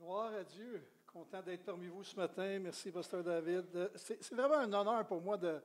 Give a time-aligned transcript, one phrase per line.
[0.00, 0.82] Gloire à Dieu.
[1.12, 2.58] Content d'être parmi vous ce matin.
[2.58, 3.90] Merci, Pasteur David.
[3.96, 5.60] C'est vraiment un honneur pour moi de,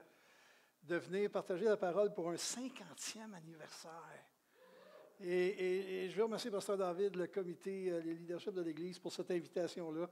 [0.83, 3.92] venir partager la parole pour un cinquantième anniversaire.
[5.21, 9.32] Et, je veux remercier Pasteur David, le comité, euh, les leadership de l'Église pour cette
[9.32, 10.09] invitation-là.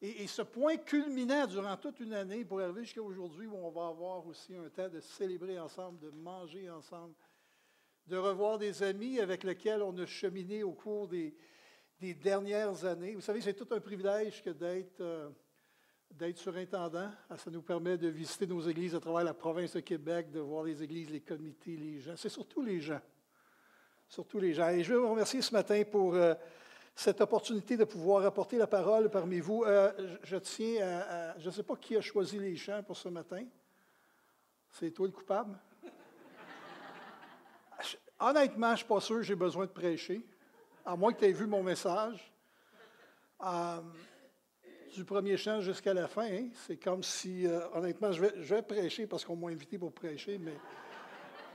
[0.00, 3.70] Et, et, ce point culminant durant toute une année pour arriver jusqu'à aujourd'hui où on
[3.70, 7.14] va avoir aussi un temps de célébrer ensemble, de manger ensemble,
[8.06, 11.36] de revoir des amis avec lesquels on a cheminé au cours des,
[12.02, 13.14] des dernières années.
[13.14, 15.30] Vous savez, c'est tout un privilège que d'être euh,
[16.10, 17.08] d'être surintendant.
[17.30, 20.40] Ah, ça nous permet de visiter nos églises à travers la province de Québec, de
[20.40, 22.14] voir les églises, les comités, les gens.
[22.16, 23.00] C'est surtout les gens.
[24.08, 24.68] Surtout les gens.
[24.70, 26.34] Et je veux vous remercier ce matin pour euh,
[26.92, 29.62] cette opportunité de pouvoir apporter la parole parmi vous.
[29.62, 29.92] Euh,
[30.24, 31.38] je, tiens à.
[31.38, 33.44] je ne sais pas qui a choisi les chants pour ce matin.
[34.72, 35.56] C'est toi le coupable?
[38.18, 40.26] Honnêtement, je ne suis pas sûr que j'ai besoin de prêcher
[40.84, 42.32] à moins que tu aies vu mon message,
[43.44, 43.80] euh,
[44.94, 49.06] du premier chant jusqu'à la fin, hein, c'est comme si, euh, honnêtement, je vais, prêcher
[49.06, 50.56] parce qu'on m'a invité pour prêcher, mais,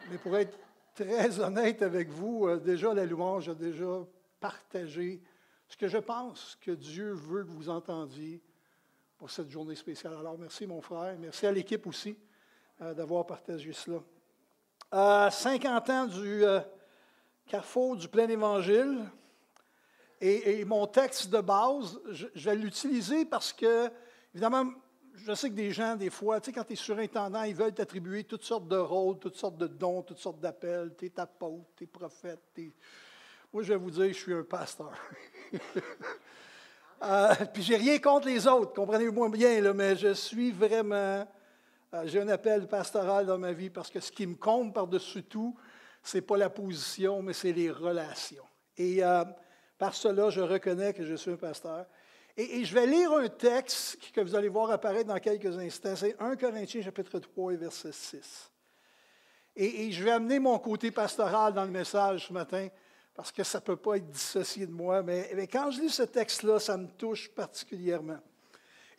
[0.10, 0.58] mais pour être
[0.96, 4.06] très honnête avec vous, euh, déjà la louange a déjà
[4.40, 5.22] partagé
[5.68, 8.42] ce que je pense que Dieu veut que vous entendiez
[9.18, 10.16] pour cette journée spéciale.
[10.20, 12.18] Alors, merci mon frère, merci à l'équipe aussi
[12.80, 14.00] d'avoir partagé cela.
[15.32, 16.44] 50 ans du
[17.48, 19.00] carrefour du plein évangile.
[20.20, 23.90] Et, mon texte de base, je, vais l'utiliser parce que,
[24.34, 24.66] évidemment,
[25.14, 27.74] je sais que des gens, des fois, tu sais, quand tu es surintendant, ils veulent
[27.74, 30.94] t'attribuer toutes sortes de rôles, toutes sortes de dons, toutes sortes d'appels.
[30.98, 32.40] Tu es apôtre, tu es prophète.
[33.54, 34.92] Moi, je vais vous dire, je suis un pasteur.
[37.04, 41.28] euh, puis j'ai rien contre les autres, comprenez-moi bien, mais je suis vraiment.
[41.94, 45.24] Euh, j'ai un appel pastoral dans ma vie parce que ce qui me compte par-dessus
[45.24, 45.56] tout,
[46.16, 48.46] n'est pas la position, mais c'est les relations.
[48.78, 49.24] Et euh,
[49.78, 51.86] par cela, je reconnais que je suis un pasteur.
[52.36, 55.96] Et, je vais lire un texte que vous allez voir apparaître dans quelques instants.
[55.96, 58.52] C'est 1 Corinthiens chapitre 3 et verset 6.
[59.56, 62.68] Et, je vais amener mon côté pastoral dans le message ce matin,
[63.16, 65.02] parce que ça ne peut pas être dissocié de moi.
[65.02, 68.20] Mais, mais quand je lis ce texte-là, ça me touche particulièrement.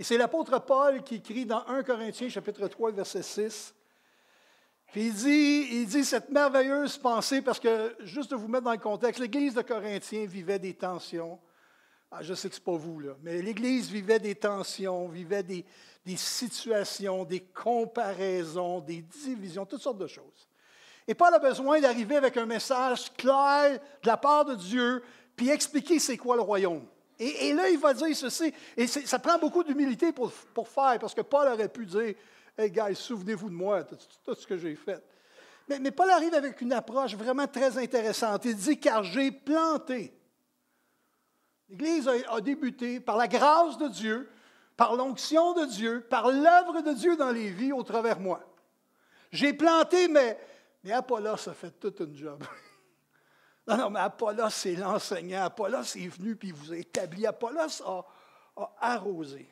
[0.00, 3.74] Et c'est l'apôtre Paul qui écrit dans 1 Corinthiens chapitre 3 verset 6.
[4.92, 8.72] Puis il dit, il dit cette merveilleuse pensée, parce que, juste de vous mettre dans
[8.72, 11.38] le contexte, l'Église de Corinthiens vivait des tensions.
[12.10, 15.62] Ah, je sais que ce pas vous, là, mais l'Église vivait des tensions, vivait des,
[16.06, 20.48] des situations, des comparaisons, des divisions, toutes sortes de choses.
[21.06, 25.02] Et Paul a besoin d'arriver avec un message clair de la part de Dieu,
[25.36, 26.86] puis expliquer c'est quoi le royaume.
[27.18, 31.14] Et, là, il va dire ceci, et ça prend beaucoup d'humilité pour, pour faire, parce
[31.14, 32.14] que Paul aurait pu dire,
[32.60, 35.00] Hey, guys, souvenez-vous de moi, tout, ce que j'ai fait.
[35.68, 38.44] Mais, Paul arrive avec une approche vraiment très intéressante.
[38.46, 40.12] Il dit Car j'ai planté.
[41.68, 44.28] L'Église a, débuté par la grâce de Dieu,
[44.76, 48.40] par l'onction de Dieu, par l'œuvre de Dieu dans les vies au travers moi.
[49.30, 50.36] J'ai planté, mais,
[50.82, 52.42] mais Apollos a fait toute une job.
[53.68, 55.44] non, non, mais Apollos, c'est l'enseignant.
[55.44, 57.24] Apollos est venu puis vous a établi.
[57.24, 58.04] Apollos a
[58.80, 59.48] arrosé.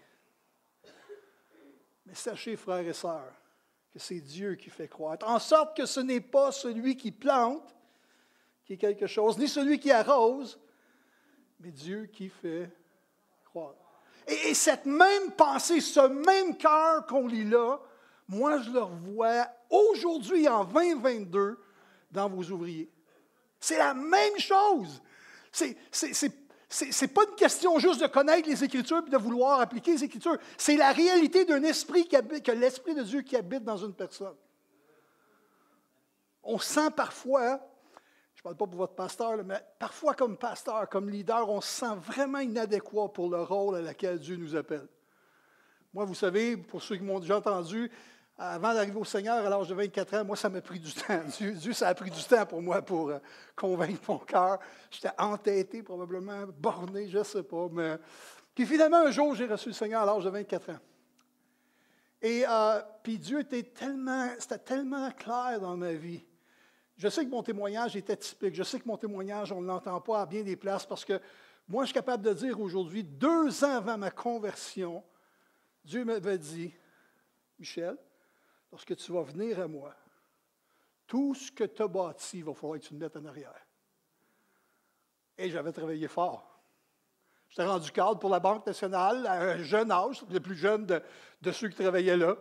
[2.07, 3.35] Mais sachez, frères et sœurs,
[3.93, 5.29] que c'est Dieu qui fait croître.
[5.29, 7.77] En sorte que ce n'est pas celui qui plante
[8.67, 10.59] qui est quelque chose, ni celui qui arrose,
[11.61, 12.69] mais Dieu qui fait
[13.45, 13.79] croître.
[14.27, 17.79] Et, cette même pensée, ce même cœur qu'on lit là,
[18.29, 21.59] moi je le revois aujourd'hui en 2022
[22.11, 22.91] dans vos ouvriers.
[23.61, 25.01] C'est la même chose.
[25.53, 29.93] C'est ce n'est pas une question juste de connaître les Écritures et de vouloir appliquer
[29.93, 30.37] les Écritures.
[30.57, 33.95] C'est la réalité d'un esprit qui habite, que l'Esprit de Dieu qui habite dans une
[33.95, 34.35] personne.
[36.43, 37.61] On sent parfois,
[38.35, 41.69] je ne parle pas pour votre pasteur, mais parfois comme pasteur, comme leader, on se
[41.69, 44.89] sent vraiment inadéquat pour le rôle à laquelle Dieu nous appelle.
[45.95, 47.91] Moi, vous savez, pour ceux qui m'ont déjà entendu,
[48.39, 51.21] avant d'arriver au Seigneur à l'âge de 24 ans, moi, ça m'a pris du temps.
[51.39, 53.19] Dieu, ça a pris du temps pour moi pour euh,
[53.55, 54.59] convaincre mon cœur.
[54.91, 57.69] J'étais entêté, probablement, borné, je ne sais pas.
[57.73, 57.97] Mais...
[58.55, 60.79] Puis finalement, un jour, j'ai reçu le Seigneur à l'âge de 24 ans.
[62.21, 66.25] Et euh, puis Dieu était tellement, c'était tellement clair dans ma vie.
[66.97, 68.55] Je sais que mon témoignage était typique.
[68.55, 71.21] Je sais que mon témoignage, on ne l'entend pas à bien des places parce que
[71.69, 75.03] moi, je suis capable de dire aujourd'hui, deux ans avant ma conversion,
[75.85, 76.73] Dieu m'avait dit,
[77.59, 77.97] Michel,
[78.77, 79.95] lorsque tu vas venir à moi,
[81.07, 83.67] tout ce que tu as bâti, il va falloir que tu le mettes en arrière.
[85.39, 86.61] Et j'avais travaillé fort.
[87.49, 91.53] J'étais rendu cadre pour la Banque nationale à un jeune âge, le plus jeune de,
[91.53, 92.37] ceux qui travaillaient là.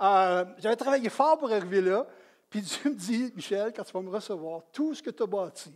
[0.00, 2.06] Euh, j'avais travaillé fort pour arriver là.
[2.48, 5.26] Puis Dieu me dit, Michel, quand tu vas me recevoir, tout ce que tu as
[5.26, 5.74] bâti,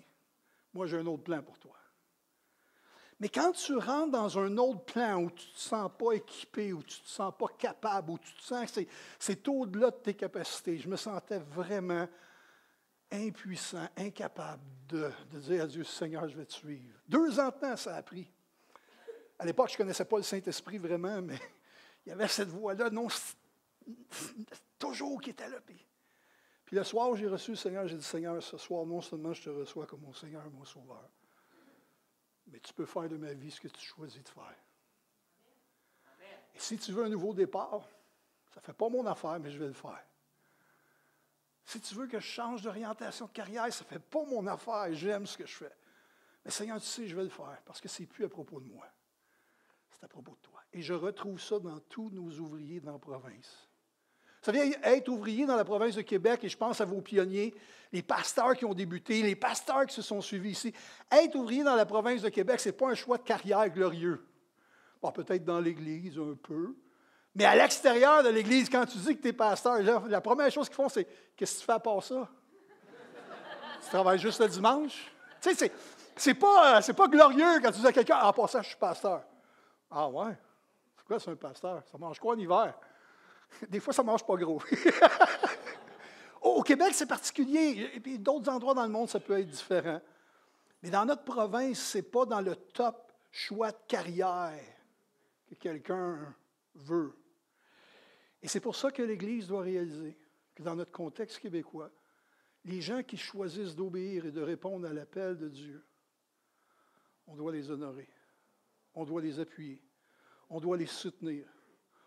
[0.72, 1.74] moi j'ai un autre plan pour toi.
[3.20, 6.72] Mais quand tu rentres dans un autre plan où tu ne te sens pas équipé,
[6.72, 8.80] où tu ne te sens pas capable, où tu te sens que
[9.18, 12.06] c'est au-delà de tes capacités, je me sentais vraiment
[13.10, 16.94] impuissant, incapable de, dire à Dieu, Seigneur, je vais te suivre.
[17.08, 18.30] Deux ans de temps, ça a pris.
[19.38, 21.38] À l'époque, je ne connaissais pas le Saint-Esprit vraiment, mais
[22.06, 23.08] il y avait cette voix-là, non,
[24.78, 25.58] toujours qui était là.
[25.64, 25.84] Puis,
[26.64, 29.32] puis le soir où j'ai reçu le Seigneur, j'ai dit, Seigneur, ce soir, non seulement
[29.32, 31.08] je te reçois comme mon Seigneur, mon Sauveur,
[32.50, 34.56] mais tu peux faire de ma vie ce que tu choisis de faire.
[36.54, 37.88] Et si tu veux un nouveau départ,
[38.50, 40.04] ça ne fait pas mon affaire, mais je vais le faire.
[41.64, 44.92] Si tu veux que je change d'orientation de carrière, ça ne fait pas mon affaire,
[44.92, 45.76] j'aime ce que je fais.
[46.44, 48.58] Mais Seigneur, tu sais, je vais le faire parce que ce n'est plus à propos
[48.60, 48.86] de moi.
[49.90, 50.62] C'est à propos de toi.
[50.72, 53.67] Et je retrouve ça dans tous nos ouvriers dans la province.
[54.50, 57.54] Vient être ouvrier dans la province de Québec, et je pense à vos pionniers,
[57.92, 60.74] les pasteurs qui ont débuté, les pasteurs qui se sont suivis ici.
[61.10, 64.24] Être ouvrier dans la province de Québec, ce n'est pas un choix de carrière glorieux.
[65.02, 66.74] Bon, peut-être dans l'Église un peu,
[67.34, 70.68] mais à l'extérieur de l'Église, quand tu dis que tu es pasteur, la première chose
[70.68, 71.06] qu'ils font, c'est
[71.36, 72.28] Qu'est-ce que tu fais à part ça?
[73.80, 75.08] Tu travailles juste le dimanche?
[75.40, 75.70] Tu sais,
[76.16, 79.22] c'est pas, pas glorieux quand tu dis à quelqu'un Ah, part ça, je suis pasteur.
[79.88, 80.36] Ah, ouais
[80.96, 81.84] C'est quoi, c'est un pasteur?
[81.92, 82.74] Ça mange quoi en hiver?
[83.68, 84.62] Des fois, ça ne mange pas gros.
[86.42, 87.90] Au Québec, c'est particulier.
[87.94, 90.00] Et puis d'autres endroits dans le monde, ça peut être différent.
[90.82, 94.60] Mais dans notre province, ce n'est pas dans le top choix de carrière
[95.48, 96.34] que quelqu'un
[96.74, 97.16] veut.
[98.42, 100.16] Et c'est pour ça que l'Église doit réaliser
[100.54, 101.90] que dans notre contexte québécois,
[102.64, 105.84] les gens qui choisissent d'obéir et de répondre à l'appel de Dieu,
[107.26, 108.08] on doit les honorer,
[108.94, 109.82] on doit les appuyer,
[110.48, 111.46] on doit les soutenir,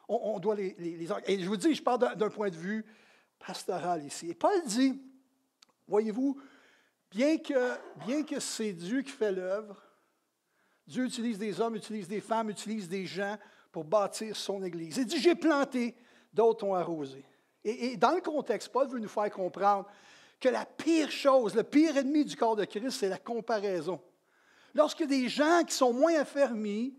[0.08, 0.76] on, doit les,
[1.28, 2.86] Et je vous dis, je parle d'un point de vue
[3.40, 4.30] pastoral ici.
[4.30, 5.02] Et Paul dit,
[5.88, 6.40] voyez-vous,
[7.10, 9.82] bien que, bien que c'est Dieu qui fait l'œuvre,
[10.88, 13.38] Dieu utilise des hommes, utilise des femmes, utilise des gens
[13.72, 14.98] pour bâtir son Église.
[14.98, 15.96] Il dit, j'ai planté,
[16.34, 17.24] d'autres ont arrosé.
[17.64, 19.88] Et, et, dans le contexte, Paul veut nous faire comprendre
[20.40, 24.02] que la pire chose, le pire ennemi du corps de Christ, c'est la comparaison.
[24.74, 26.98] Lorsque des gens qui sont moins affermis,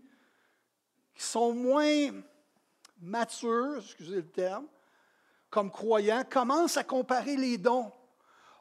[1.13, 2.09] qui sont moins
[3.03, 4.65] matures, excusez le terme,
[5.49, 7.91] comme croyants, commencent à comparer les dons.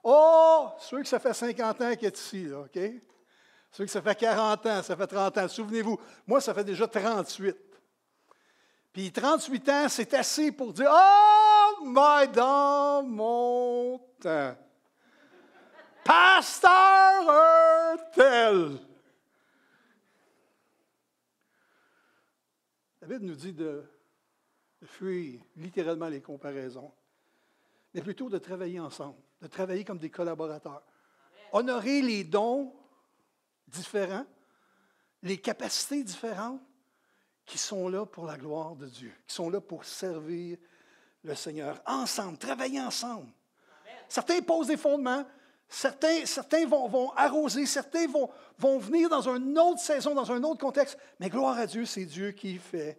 [0.05, 2.79] Oh, ceux que ça fait 50 ans qu'ils sont ici, là, OK?
[3.71, 5.49] Ceux que ça fait 40 ans, ça fait 30 ans.
[5.49, 7.57] Souvenez-vous, moi, ça fait déjà 38.
[8.93, 14.55] Puis 38 ans, c'est assez pour dire Oh, mais dans mon temps.
[16.05, 17.31] Pasteur
[18.13, 18.79] tel.
[23.01, 23.83] La Bible nous dit de
[24.87, 26.93] fuir littéralement les comparaisons,
[27.95, 30.83] mais plutôt de travailler ensemble, de travailler comme des collaborateurs.
[31.53, 32.73] Honorer les dons
[33.69, 34.27] différents,
[35.23, 36.61] les capacités différentes
[37.45, 40.57] qui sont là pour la gloire de Dieu, qui sont là pour servir
[41.23, 41.81] le Seigneur.
[41.87, 43.29] Ensemble, travailler ensemble.
[44.09, 45.27] Certains posent des fondements,
[45.69, 51.29] certains, vont, arroser, certains vont venir dans une autre saison, dans un autre contexte, mais
[51.29, 52.99] gloire à Dieu, c'est Dieu qui fait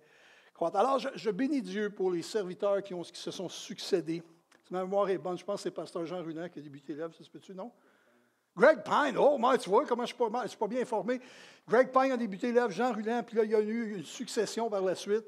[0.61, 4.23] alors, je, bénis Dieu pour les serviteurs qui, se sont succédés.
[4.65, 6.93] Si ma mémoire est bonne, je pense que c'est Pasteur Jean Runan qui a débuté
[6.93, 7.71] l'œuvre, ça se peut-tu, non?
[8.55, 11.19] Greg Pine, oh, moi, tu vois comment je ne suis, pas bien informé.
[11.67, 14.69] Greg Pine a débuté l'œuvre, Jean Runan, puis là, il y a eu une succession
[14.69, 15.25] par la suite.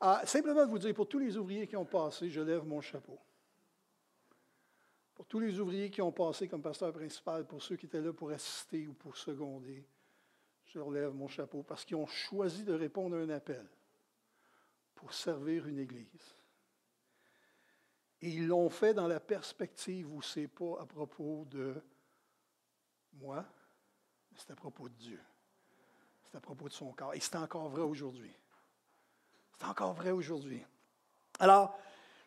[0.00, 3.18] Ah, simplement vous dire, pour tous les ouvriers qui ont passé, je lève mon chapeau.
[5.14, 8.12] Pour tous les ouvriers qui ont passé comme pasteur principal, pour ceux qui étaient là
[8.12, 9.86] pour assister ou pour seconder,
[10.64, 13.64] je leur lève mon chapeau parce qu'ils ont choisi de répondre à un appel
[14.94, 16.36] pour servir une Église.
[18.20, 21.74] Et ils l'ont fait dans la perspective où ce n'est pas à propos de
[23.12, 23.44] moi,
[24.30, 25.20] mais c'est à propos de Dieu.
[26.30, 27.14] C'est à propos de son corps.
[27.14, 28.34] Et c'est encore vrai aujourd'hui.
[29.58, 30.64] C'est encore vrai aujourd'hui.
[31.38, 31.78] Alors,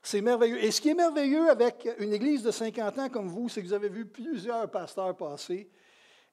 [0.01, 0.63] c'est merveilleux.
[0.63, 3.67] Et ce qui est merveilleux avec une église de 50 ans comme vous, c'est que
[3.67, 5.69] vous avez vu plusieurs pasteurs passer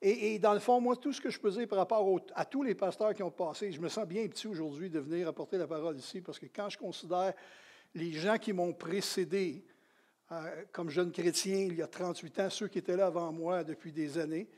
[0.07, 2.63] et, dans le fond, moi, tout ce que je peux dire par rapport à tous
[2.63, 5.67] les pasteurs qui ont passé, je me sens bien petit aujourd'hui de venir apporter la
[5.67, 7.33] parole ici, parce que quand je considère
[7.95, 9.65] les gens qui m'ont précédé
[10.31, 13.65] euh, comme jeune chrétien il y a 38 ans, ceux qui étaient là avant moi
[13.65, 14.51] depuis des années,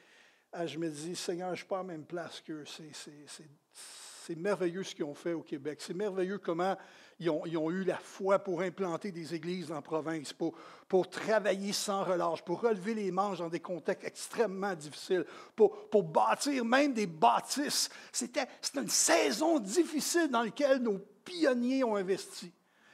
[0.56, 2.64] euh, je me dis, Seigneur, je ne suis pas à la même place qu'eux.
[2.64, 5.78] C'est merveilleux ce qu'ils ont fait au Québec.
[5.80, 6.76] C'est merveilleux comment
[7.18, 12.42] ils ont, eu la foi pour implanter des églises en province, pour, travailler sans relâche,
[12.42, 17.88] pour relever les manches dans des contextes extrêmement difficiles, pour, bâtir même des bâtisses.
[18.12, 22.52] C'était une saison difficile dans laquelle nos pionniers ont investi.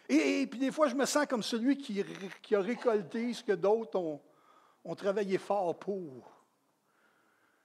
[0.09, 2.01] Et, puis des fois, je me sens comme celui qui,
[2.55, 4.21] a récolté ce que d'autres ont,
[4.85, 6.31] ont travaillé fort pour.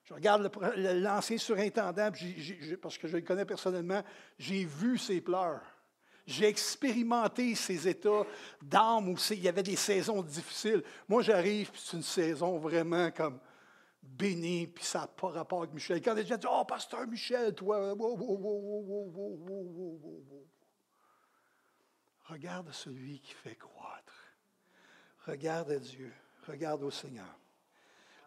[0.05, 2.09] Je regarde l'ancien surintendant,
[2.81, 4.01] parce que je le connais personnellement,
[4.39, 5.61] j'ai vu ses pleurs.
[6.27, 8.25] J'ai expérimenté ces états
[8.61, 10.83] d'âme où il y avait des saisons difficiles.
[11.07, 13.39] Moi, j'arrive, puis c'est une saison vraiment comme
[14.03, 16.01] bénie, puis ça n'a pas rapport avec Michel.
[16.01, 17.95] Quand les gens disent Oh, pasteur Michel, toi,
[22.25, 24.13] regarde celui qui fait croître.
[25.25, 26.13] Regarde à Dieu,
[26.45, 27.39] regarde au Seigneur.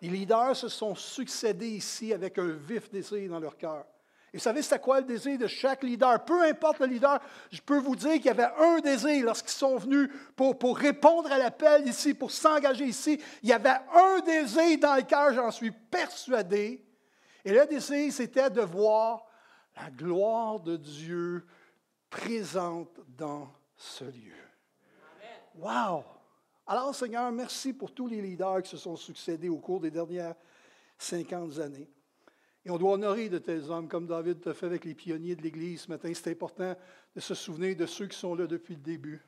[0.00, 3.84] Les leaders se sont succédés ici avec un vif désir dans leur cœur.
[4.32, 6.24] Et vous savez, c'était quoi le désir de chaque leader?
[6.24, 7.20] Peu importe le leader,
[7.50, 11.32] je peux vous dire qu'il y avait un désir lorsqu'ils sont venus pour, pour répondre
[11.32, 13.20] à l'appel ici, pour s'engager ici.
[13.42, 16.84] Il y avait un désir dans le cœur, j'en suis persuadé.
[17.44, 19.26] Et le désir, c'était de voir
[19.76, 21.44] la gloire de Dieu
[22.08, 24.34] présente dans ce lieu.
[25.56, 26.04] Wow!
[26.66, 30.36] Alors, Seigneur, merci pour tous les leaders qui se sont succédés au cours des dernières
[30.98, 31.90] 50 années.
[32.64, 35.42] Et on doit honorer de tels hommes comme David te fait avec les pionniers de
[35.42, 36.12] l'Église ce matin.
[36.14, 36.76] C'est important
[37.14, 39.20] de se souvenir de ceux qui sont là depuis le début.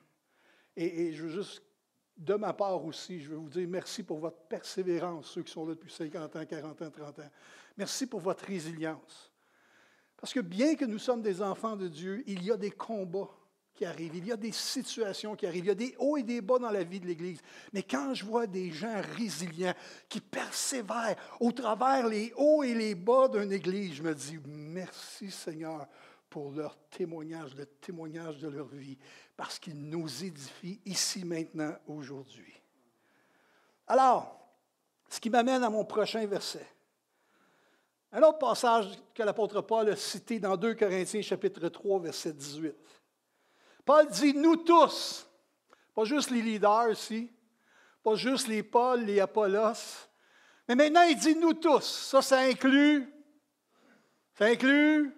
[0.77, 1.63] Et, et, je veux juste,
[2.17, 5.67] de ma part aussi, je veux vous dire merci pour votre persévérance, ceux qui sont
[5.67, 7.31] là depuis 50 ans, 40 ans, 30 ans.
[7.77, 9.33] Merci pour votre résilience.
[10.19, 13.31] Parce que bien que nous sommes des enfants de Dieu, il y a des combats
[13.83, 16.41] qui il y a des situations qui arrivent, il y a des hauts et des
[16.41, 17.41] bas dans la vie de l'Église.
[17.73, 19.75] Mais quand je vois des gens résilients
[20.09, 25.31] qui persévèrent au travers les hauts et les bas d'une Église, je me dis merci
[25.31, 25.87] Seigneur
[26.31, 28.97] pour leur témoignage, le témoignage de leur vie,
[29.37, 32.55] parce qu'ils nous édifient ici maintenant, aujourd'hui.
[33.87, 34.39] Alors,
[35.11, 36.67] ce qui m'amène à mon prochain verset.
[38.13, 42.75] Un autre passage que l'apôtre Paul a cité dans 2 Corinthiens chapitre 3, verset 18.
[43.85, 45.27] Paul dit nous tous,
[45.95, 47.31] pas juste les leaders ici,
[48.03, 50.09] pas juste les Paul, les Apollos,
[50.69, 51.85] mais maintenant il dit nous tous.
[51.85, 53.13] Ça, ça inclut,
[54.35, 55.15] ça inclut?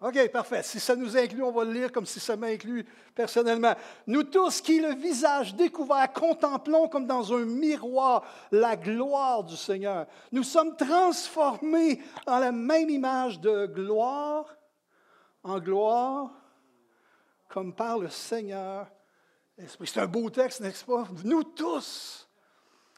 [0.00, 0.62] OK, parfait.
[0.62, 3.74] Si ça nous inclut, on va le lire comme si ça m'inclut personnellement.
[4.06, 10.06] Nous tous qui, le visage découvert, contemplons comme dans un miroir la gloire du Seigneur.
[10.30, 14.46] Nous sommes transformés en la même image de gloire
[15.42, 16.30] en gloire
[17.48, 18.86] comme par le Seigneur.
[19.84, 21.08] C'est un beau texte, n'est-ce pas?
[21.24, 22.28] Nous tous,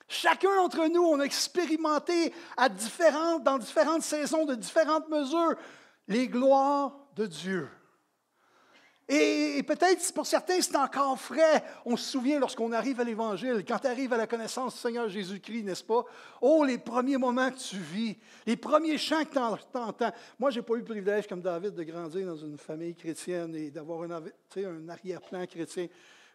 [0.09, 5.54] chacun d'entre nous, on a expérimenté à dans différentes saisons, de différentes mesures,
[6.07, 7.71] les gloires de Dieu.
[9.12, 11.64] Et, peut-être pour certains, c'est encore frais.
[11.85, 15.09] On se souvient lorsqu'on arrive à l'Évangile, quand tu arrives à la connaissance du Seigneur
[15.09, 16.05] Jésus-Christ, n'est-ce pas?
[16.40, 19.38] Oh, les premiers moments que tu vis, les premiers chants que tu
[19.79, 20.12] entends.
[20.38, 23.57] Moi, je n'ai pas eu le privilège, comme David, de grandir dans une famille chrétienne
[23.57, 25.88] et d'avoir un, arrière-plan chrétien.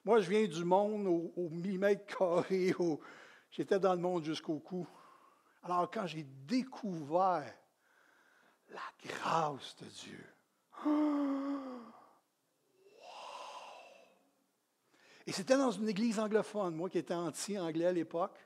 [0.04, 2.76] Moi, je viens du monde au, millimètre carré.
[3.52, 4.86] J'étais dans le monde jusqu'au cou.
[5.64, 7.54] Alors, quand j'ai découvert
[8.70, 10.26] la grâce de Dieu,
[15.28, 18.38] Et c'était dans une église anglophone, moi qui étais anti-anglais à l'époque.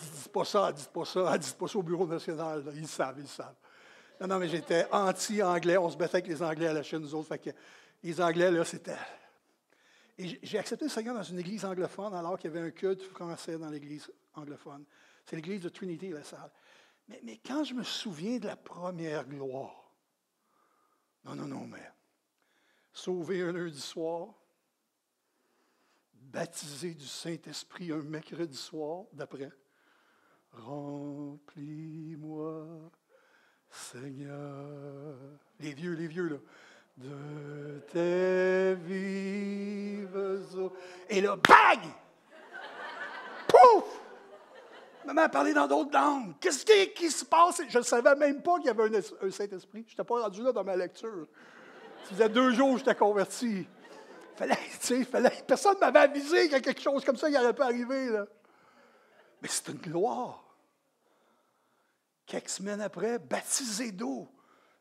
[0.00, 2.64] Dites pas ça, dites pas ça, dites pas ça au bureau national.
[2.74, 3.56] Ils savent, ils savent.
[4.20, 5.76] Non, non, mais j'étais anti-anglais.
[5.76, 7.28] On se battait avec les Anglais à la chaîne, nous autres.
[7.28, 7.50] Fait que
[8.02, 8.96] les Anglais, là, c'était.
[10.18, 13.02] Et j'ai accepté le Seigneur dans une église anglophone alors qu'il y avait un culte
[13.02, 14.84] français dans l'église anglophone.
[15.26, 16.50] C'est l'église de Trinity, la salle.
[17.08, 19.92] Mais, mais quand je me souviens de la première gloire,
[21.24, 21.90] non, non, non, mais
[22.92, 24.28] sauver un lundi soir,
[26.32, 29.50] baptisé du Saint-Esprit un mercredi soir, d'après.
[30.52, 32.10] Remplis-moi,
[33.70, 35.16] Seigneur.
[35.60, 36.38] Les vieux, les vieux, là.
[36.96, 40.16] De tes vives
[40.56, 40.72] eaux.
[41.10, 41.80] Et là, bang!
[43.46, 44.00] Pouf!
[45.04, 46.32] Maman a parlé dans d'autres langues.
[46.40, 47.60] Qu'est-ce qui, se passe?
[47.68, 49.84] Je ne savais même pas qu'il y avait un, Saint-Esprit.
[49.86, 51.28] Je n'étais pas rendu là dans ma lecture.
[52.04, 53.68] Ça faisait deux jours que j'étais converti.
[54.36, 54.54] Fallait,
[55.04, 58.10] fallait, personne ne m'avait avisé que quelque chose comme ça n'allait pas arriver.
[59.40, 60.44] Mais c'est une gloire.
[62.26, 64.28] Quelques semaines après, baptisé d'eau,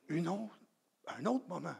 [0.09, 0.59] une autre,
[1.07, 1.75] un autre moment.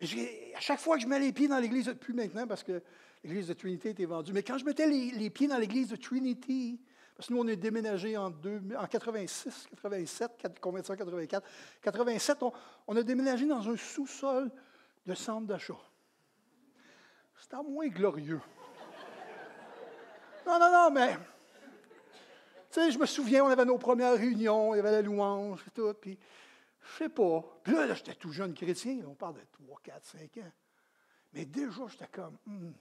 [0.00, 2.80] À chaque fois que je mets les pieds dans l'église, plus maintenant parce que
[3.24, 6.80] l'église de Trinity était vendue, mais quand je mettais les, pieds dans l'église de Trinity,
[7.16, 11.42] parce que nous, on est déménagé en, en 86, 87, 84,
[11.82, 12.52] 87, on,
[12.86, 14.52] on a déménagé dans un sous-sol
[15.04, 15.74] de centre d'achat.
[17.40, 18.40] C'était moins glorieux.
[20.46, 21.16] Non, non, non, mais.
[22.70, 25.64] Tu sais, je me souviens, on avait nos premières réunions, il y avait la louange
[25.66, 26.18] et tout, puis
[26.80, 27.42] je sais pas.
[27.62, 30.52] Puis là, j'étais tout jeune chrétien, on parle de 3, 4, 5 ans.
[31.32, 32.72] Mais déjà, j'étais comme, hmm,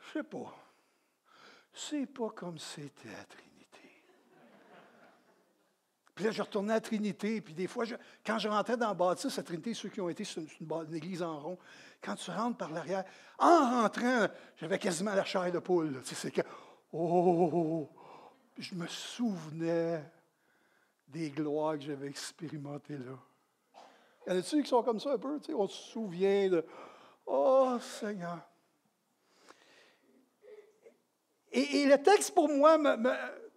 [0.00, 0.54] je sais pas.
[1.72, 3.53] C'est pas comme c'était à Trinité.
[6.14, 7.40] Puis là, je retournais à Trinité.
[7.40, 7.84] Puis des fois,
[8.24, 11.22] quand je rentrais dans le bâtisse, à Trinité, ceux qui ont été sur une, église
[11.22, 11.58] en rond,
[12.00, 13.04] quand tu rentres par l'arrière,
[13.38, 16.00] en rentrant, j'avais quasiment la chair de poule.
[16.04, 16.42] Tu sais, que,
[16.92, 17.88] oh,
[18.58, 20.04] je me souvenais
[21.08, 23.18] des gloires que j'avais expérimentées là.
[24.26, 25.38] Y en a-t-il qui sont comme ça un peu?
[25.40, 26.64] Tu sais, on se souvient de
[27.26, 28.40] Oh Seigneur.
[31.52, 32.96] Et, le texte pour moi me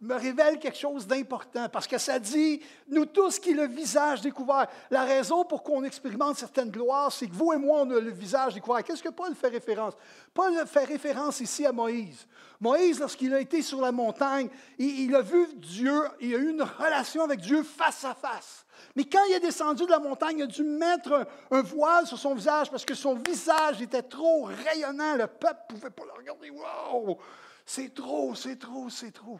[0.09, 4.67] révèle quelque chose d'important parce que ça dit, nous tous qui le visage découvert.
[4.91, 8.11] La raison pour qu'on expérimente certaines gloires, c'est que vous et moi, on a le
[8.11, 8.83] visage découvert.
[8.83, 9.93] Qu'est-ce que Paul fait référence?
[10.33, 12.27] Paul fait référence ici à Moïse.
[12.59, 16.63] Moïse, lorsqu'il a été sur la montagne, il, a vu Dieu, il a eu une
[16.63, 18.65] relation avec Dieu face à face.
[18.95, 22.17] Mais quand il est descendu de la montagne, il a dû mettre un, voile sur
[22.17, 25.15] son visage parce que son visage était trop rayonnant.
[25.15, 26.49] Le peuple ne pouvait pas le regarder.
[26.49, 27.17] Wow!
[27.65, 29.39] C'est trop, c'est trop, c'est trop.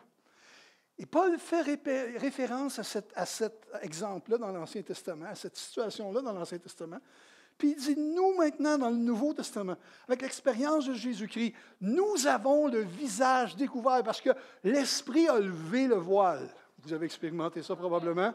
[1.00, 1.62] Et Paul fait
[2.18, 6.98] référence à cet, exemple-là dans l'Ancien Testament, à cette situation-là dans l'Ancien Testament.
[7.58, 9.76] Puis il dit, nous maintenant, dans le Nouveau Testament,
[10.08, 14.32] avec l'expérience de Jésus-Christ, nous avons le visage découvert parce que
[14.64, 16.50] l'Esprit a levé le voile.
[16.80, 18.34] Vous avez expérimenté ça probablement?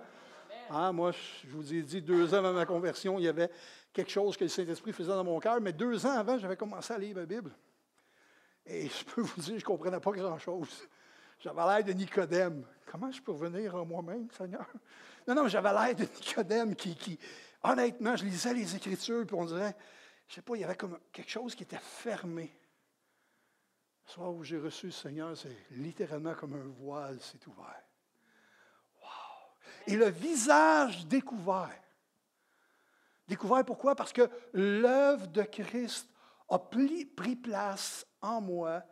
[0.70, 3.50] Ah, moi, je vous ai dit, deux ans avant ma conversion, il y avait
[3.92, 6.92] quelque chose que le Saint-Esprit faisait dans mon cœur, mais deux ans avant, j'avais commencé
[6.92, 7.50] à lire la Bible.
[8.64, 10.88] Et je peux vous dire, je ne comprenais pas grand-chose.
[11.42, 12.64] J'avais l'air de Nicodème.
[12.86, 14.64] Comment je peux revenir en moi-même, Seigneur?
[15.26, 17.18] Non, non, j'avais l'air de Nicodème qui,
[17.64, 19.74] honnêtement, je lisais les Écritures, puis on dirait,
[20.28, 22.56] je ne sais pas, il y avait comme quelque chose qui était fermé.
[24.06, 27.82] Le soir où j'ai reçu le Seigneur, c'est littéralement comme un voile s'est ouvert.
[29.00, 29.88] Wow!
[29.88, 31.82] Et le visage découvert.
[33.26, 33.96] Découvert pourquoi?
[33.96, 36.08] Parce que l'œuvre de Christ
[36.48, 38.84] a pris place en moi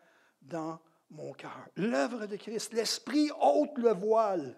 [0.42, 0.80] dans
[1.10, 1.66] mon cœur.
[1.76, 4.56] L'œuvre de Christ, l'Esprit ôte le voile.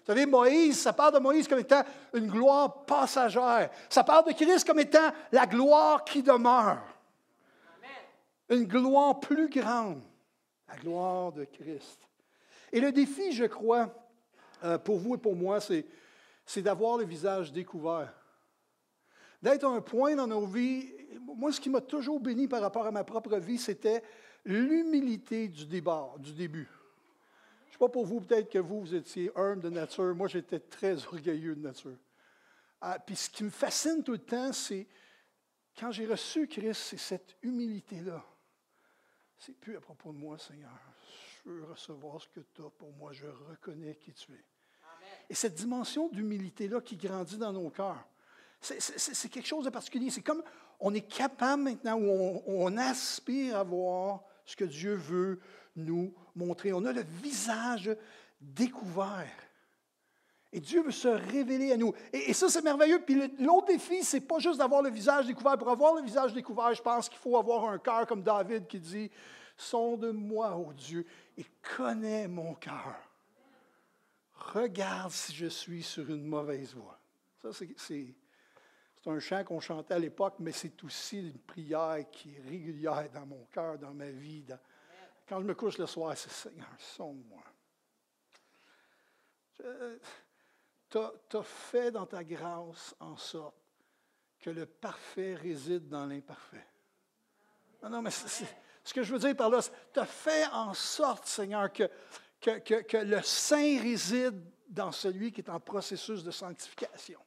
[0.00, 1.82] Vous savez, Moïse, ça parle de Moïse comme étant
[2.12, 3.70] une gloire passagère.
[3.88, 6.82] Ça parle de Christ comme étant la gloire qui demeure.
[8.50, 10.02] Une gloire plus grande,
[10.68, 12.00] la gloire de Christ.
[12.70, 13.88] Et le défi, je crois,
[14.62, 18.12] euh, pour vous et pour moi, c'est d'avoir le visage découvert.
[19.40, 20.92] D'être un point dans nos vies.
[21.36, 24.02] Moi, ce qui m'a toujours béni par rapport à ma propre vie, c'était
[24.44, 26.68] l'humilité du, débat, du début.
[27.64, 30.14] Je ne sais pas pour vous, peut-être que vous, vous étiez humble de nature.
[30.14, 31.96] Moi, j'étais très orgueilleux de nature.
[32.80, 34.86] Ah, puis ce qui me fascine tout le temps, c'est
[35.78, 38.24] quand j'ai reçu Christ, c'est cette humilité-là.
[39.38, 40.70] C'est plus à propos de moi, Seigneur.
[41.44, 43.12] Je veux recevoir ce que tu as pour moi.
[43.12, 44.44] Je reconnais qui tu es.
[45.28, 48.06] Et cette dimension d'humilité-là qui grandit dans nos cœurs,
[48.60, 50.10] c'est quelque chose de particulier.
[50.10, 50.42] C'est comme
[50.80, 55.40] on est capable maintenant, ou on, on aspire à voir ce que Dieu veut
[55.76, 56.72] nous montrer.
[56.72, 57.90] On a le visage
[58.40, 59.32] découvert.
[60.52, 61.92] Et Dieu veut se révéler à nous.
[62.12, 63.00] Et, ça, c'est merveilleux.
[63.04, 65.58] Puis l'autre défi, c'est pas juste d'avoir le visage découvert.
[65.58, 68.78] Pour avoir le visage découvert, je pense qu'il faut avoir un cœur comme David qui
[68.78, 69.10] dit
[69.56, 71.04] Sonde-moi, ô Dieu,
[71.36, 71.44] et
[71.76, 72.94] connais mon cœur.
[74.34, 77.00] Regarde si je suis sur une mauvaise voie.
[77.42, 78.14] Ça, c'est
[79.04, 83.10] c'est un chant qu'on chantait à l'époque, mais c'est aussi une prière qui est régulière
[83.12, 84.46] dans mon cœur, dans ma vie.
[85.28, 87.42] Quand je me couche le soir, c'est Seigneur, sonde-moi.
[90.88, 93.56] Tu as, fait dans ta grâce en sorte
[94.40, 96.66] que le parfait réside dans l'imparfait.
[97.82, 99.60] Non, non, mais ce que je veux dire par là,
[99.92, 101.90] tu as fait en sorte, Seigneur, que,
[102.40, 107.20] que, que le saint réside dans celui qui est en processus de sanctification.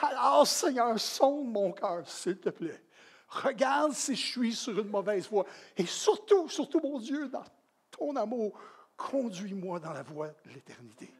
[0.00, 2.82] Alors, Seigneur, sonde mon cœur, s'il te plaît.
[3.28, 5.46] Regarde si je suis sur une mauvaise voie.
[5.76, 7.44] Et surtout, surtout, mon Dieu, dans
[7.90, 8.58] ton amour,
[8.96, 11.10] conduis-moi dans la voie de l'éternité.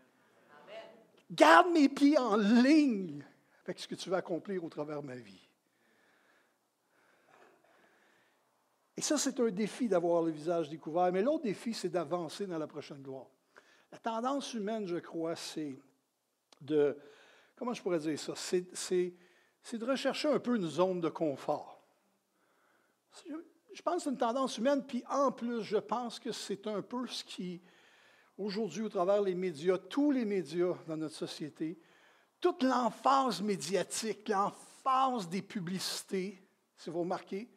[1.30, 3.24] Garde mes pieds en ligne
[3.64, 5.48] avec ce que tu vas accomplir au travers de ma vie.
[8.96, 11.10] Et ça, c'est un défi d'avoir le visage découvert.
[11.10, 13.26] Mais l'autre défi, c'est d'avancer dans la prochaine gloire.
[13.90, 15.78] La tendance humaine, je crois, c'est
[16.60, 16.96] de
[17.62, 18.34] comment je pourrais dire ça?
[18.34, 21.80] C'est de rechercher un peu une zone de confort.
[23.72, 26.82] Je pense que c'est une tendance humaine, puis en plus, je pense que c'est un
[26.82, 27.62] peu ce qui,
[28.36, 31.78] aujourd'hui, au travers des médias, tous les médias dans notre société,
[32.40, 36.44] toute l'emphase médiatique, l'emphase des publicités,
[36.76, 37.48] si vous remarquez,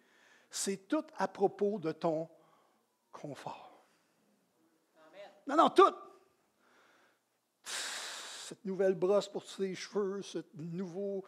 [0.51, 2.29] c'est tout à propos de ton
[3.11, 3.83] confort.
[5.47, 5.91] Non, non, tout
[8.45, 11.23] cette nouvelle brosse pour ses cheveux, ce nouveau.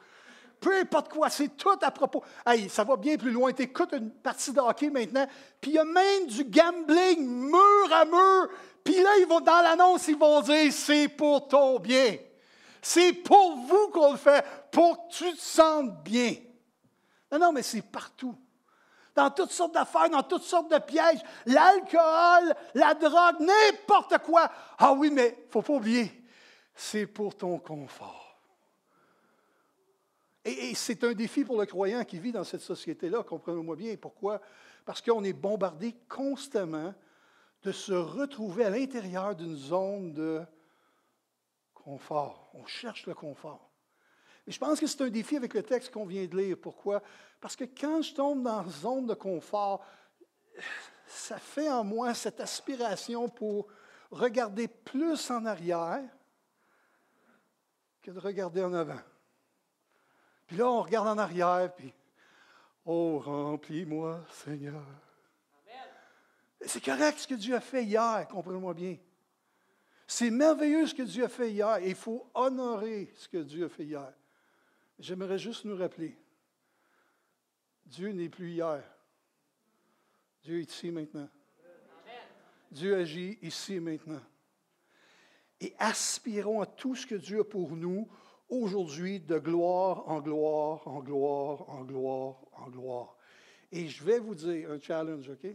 [0.60, 2.23] Peu importe quoi, c'est tout à propos.
[2.45, 3.51] Hey, ça va bien plus loin.
[3.53, 5.27] Tu écoutes une partie de hockey maintenant,
[5.62, 8.47] puis il y a même du gambling mur à mur.
[8.84, 12.17] Puis là, ils vont, dans l'annonce, ils vont dire c'est pour ton bien.
[12.82, 16.36] C'est pour vous qu'on le fait, pour que tu te sentes bien.
[17.32, 18.36] Non, non, mais c'est partout.
[19.13, 21.19] Dans toutes sortes d'affaires, dans toutes sortes de pièges.
[21.47, 24.49] L'alcool, la drogue, n'importe quoi.
[24.77, 26.23] Ah oui, mais il ne faut pas oublier,
[26.77, 28.39] c'est pour ton confort.
[30.45, 33.97] Et, c'est un défi pour le croyant qui vit dans cette société-là, comprenez-moi bien.
[33.97, 34.39] Pourquoi?
[34.85, 36.93] Parce qu'on est bombardé constamment
[37.63, 40.41] de se retrouver à l'intérieur d'une zone de
[41.73, 42.51] confort.
[42.53, 43.71] On cherche le confort.
[44.45, 46.57] Et je pense que c'est un défi avec le texte qu'on vient de lire.
[46.61, 47.01] Pourquoi?
[47.41, 49.83] Parce que quand je tombe dans une zone de confort,
[51.07, 53.67] ça fait en moi cette aspiration pour
[54.11, 56.07] regarder plus en arrière
[58.07, 59.01] que de regarder en avant.
[60.45, 61.93] Puis là, on regarde en arrière, puis
[62.85, 64.81] Oh, remplis-moi, Seigneur.
[66.61, 68.97] C'est correct ce que Dieu a fait hier, comprenez-moi bien.
[70.07, 71.79] C'est merveilleux ce que Dieu a fait hier.
[71.79, 74.13] Il faut honorer ce que Dieu a fait hier.
[74.97, 76.17] J'aimerais juste nous rappeler,
[77.85, 78.81] Dieu n'est plus hier.
[80.43, 81.27] Dieu est ici maintenant.
[82.71, 84.23] Dieu agit ici maintenant.
[85.59, 88.07] Et aspirons à tout ce que Dieu a pour nous
[88.49, 93.17] aujourd'hui de gloire en gloire, en gloire, en gloire, en gloire.
[93.71, 95.47] Et je vais vous dire un challenge, OK?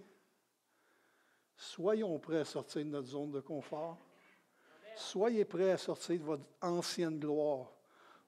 [1.56, 3.98] Soyons prêts à sortir de notre zone de confort.
[4.96, 7.72] Soyez prêts à sortir de votre ancienne gloire,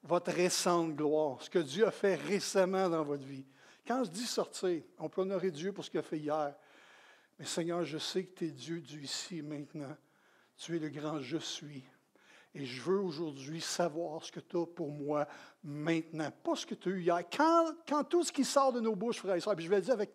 [0.03, 3.45] votre récente gloire, ce que Dieu a fait récemment dans votre vie.
[3.87, 6.55] Quand je dis sortir, on peut honorer Dieu pour ce qu'il a fait hier.
[7.39, 9.95] Mais Seigneur, je sais que tu es Dieu du ici maintenant.
[10.57, 11.85] Tu es le grand je suis.
[12.55, 15.27] Et je veux aujourd'hui savoir ce que tu as pour moi
[15.63, 17.21] maintenant, pas ce que tu as eu hier.
[17.29, 19.83] Quand, tout ce qui sort de nos bouches, frères et sœurs, puis je vais le
[19.83, 20.15] dire avec,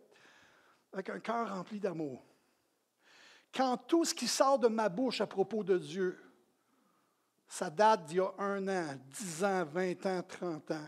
[0.93, 2.23] un cœur rempli d'amour,
[3.53, 6.17] quand tout ce qui sort de ma bouche à propos de Dieu,
[7.47, 10.87] ça date d'il y a un an, dix ans, vingt ans, trente ans,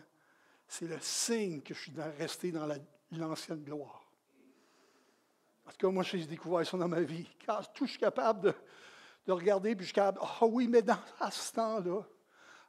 [0.68, 2.70] c'est le signe que je suis resté dans
[3.12, 4.10] l'ancienne gloire.
[5.66, 7.28] En tout cas, moi, j'ai découvert ça dans ma vie.
[7.46, 8.54] Quand tout je suis capable de,
[9.26, 12.02] de regarder, puis ah oui, mais dans, à ce temps-là,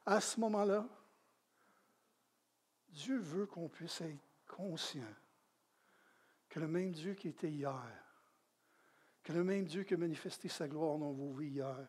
[0.05, 0.87] à ce moment-là,
[2.89, 5.01] Dieu veut qu'on puisse être conscient
[6.49, 8.03] que le même Dieu qui était hier,
[9.23, 11.87] que le même Dieu qui a manifesté sa gloire dans vos vies hier,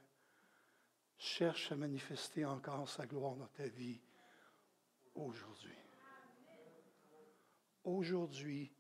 [1.19, 4.01] cherche à manifester encore sa gloire dans ta vie
[5.15, 5.77] aujourd'hui.
[7.85, 8.73] Aujourd'hui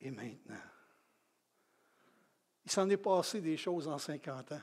[0.00, 0.56] et maintenant.
[2.64, 4.62] Il s'en est passé des choses en 50 ans.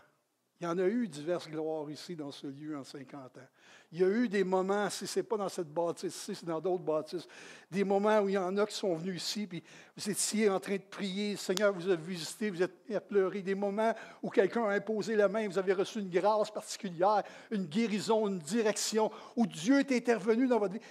[0.60, 3.48] Il y en a eu diverses gloires ici dans ce lieu en 50 ans.
[3.92, 6.46] Il y a eu des moments, si ce n'est pas dans cette bâtisse ici, c'est
[6.46, 7.28] dans d'autres bâtisses,
[7.72, 9.64] des moments où il y en a qui sont venus ici, puis
[9.96, 13.44] vous étiez en train de prier, le Seigneur vous a visité, vous êtes à pleurer.
[13.44, 17.66] Des moments où quelqu'un a imposé la main, vous avez reçu une grâce particulière, une
[17.66, 20.82] guérison, une direction, où Dieu est intervenu dans votre vie.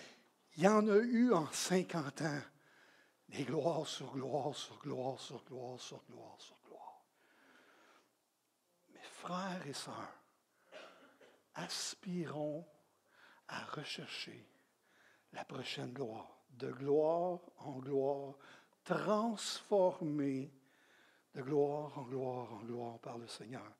[0.57, 2.40] Il y en a eu en 50 ans.
[3.29, 6.57] Des gloires sur gloire, sur gloire, sur gloire, sur gloire, sur
[9.16, 10.22] frères et sœurs,
[11.55, 12.66] aspirons
[13.48, 14.46] à rechercher
[15.33, 18.35] la prochaine gloire, de gloire en gloire,
[18.85, 20.52] transformée
[21.35, 23.70] de gloire en gloire en gloire par le Seigneur,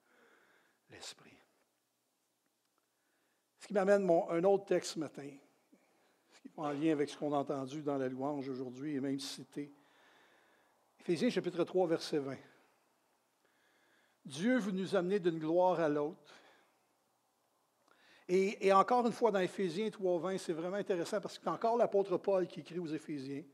[0.91, 1.37] l'Esprit.
[3.61, 5.31] Ce qui m'amène un autre texte ce matin,
[6.33, 9.01] ce qui est en lien avec ce qu'on a entendu dans la louange aujourd'hui et
[9.01, 9.73] même cité.
[11.01, 12.37] Éphésiens chapitre 3, verset 20.
[14.27, 16.35] Dieu veut nous amener d'une gloire à l'autre.
[18.29, 22.17] Et, encore une fois, dans Éphésiens 3.20, c'est vraiment intéressant parce que c'est encore l'apôtre
[22.17, 23.45] Paul qui écrit aux Éphésiens.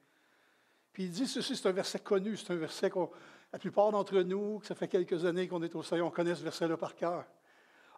[0.94, 3.10] Puis il dit ceci, c'est un verset connu, c'est un verset qu'on,
[3.52, 6.34] la plupart d'entre nous, que ça fait quelques années qu'on est au Seigneur, on connaît
[6.34, 7.26] ce verset-là par cœur.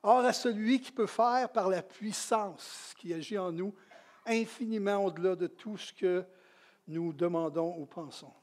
[0.02, 3.72] Or, à celui qui peut faire par la puissance qui agit en nous,
[4.26, 6.24] infiniment au-delà de tout ce que
[6.88, 8.34] nous demandons ou pensons.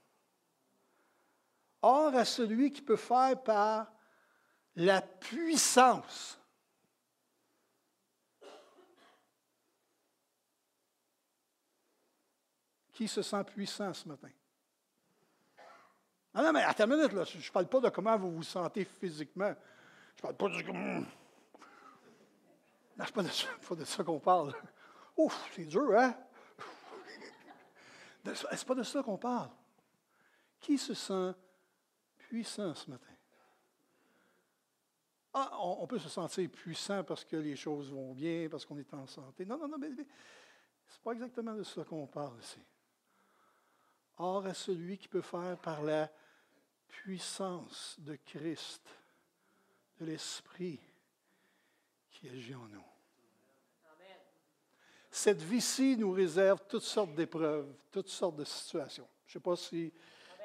[1.82, 3.92] Or, à celui qui peut faire par
[4.76, 6.38] la puissance.
[12.94, 14.30] Qui se sent puissant ce matin?
[16.34, 18.86] Non, non, mais attends une minute, je ne parle pas de comment vous vous sentez
[18.86, 19.54] physiquement.
[20.16, 20.64] Je ne parle pas du.
[20.72, 21.06] Non,
[22.98, 23.12] ce n'est
[23.68, 24.54] pas de ça, qu'on parle.
[25.18, 26.16] Ouf, c'est dur, hein?
[28.26, 29.50] Ce n'est pas de ça qu'on parle.
[30.60, 31.34] Qui se sent
[32.18, 33.11] puissant ce matin?
[35.34, 38.94] Ah, on, peut se sentir puissant parce que les choses vont bien, parce qu'on est
[38.94, 39.46] en santé.
[39.46, 42.60] Non, non, non, mais, ce n'est pas exactement de ça qu'on parle ici.
[44.18, 46.12] Or, à celui qui peut faire par la
[46.90, 48.82] puissance de Christ,
[50.00, 50.80] de l'Esprit
[52.10, 52.86] qui agit en nous.
[55.10, 59.08] cette vie-ci nous réserve toutes sortes d'épreuves, toutes sortes de situations.
[59.26, 59.94] Je ne sais pas si,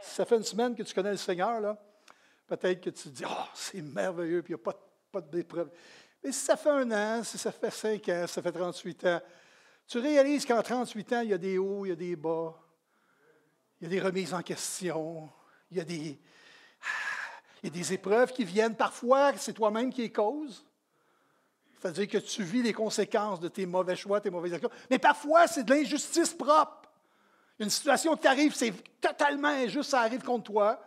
[0.01, 1.77] ça fait une semaine que tu connais le Seigneur, là.
[2.47, 4.79] Peut-être que tu te dis, oh, c'est merveilleux, puis il n'y a pas,
[5.11, 5.71] pas d'épreuve.
[6.23, 9.07] Mais si ça fait un an, si ça fait cinq ans, si ça fait 38
[9.07, 9.21] ans,
[9.87, 12.55] tu réalises qu'en 38 ans, il y a des hauts, il y a des bas,
[13.81, 15.29] il y a des remises en question,
[15.71, 16.19] il y a des,
[17.63, 18.75] il y a des épreuves qui viennent.
[18.75, 20.65] Parfois, c'est toi-même qui les cause.
[21.79, 24.71] C'est-à-dire que tu vis les conséquences de tes mauvais choix, tes mauvaises actions.
[24.91, 26.83] Mais parfois, c'est de l'injustice propre.
[27.59, 30.81] Une situation qui arrive, c'est totalement injuste, ça arrive contre toi,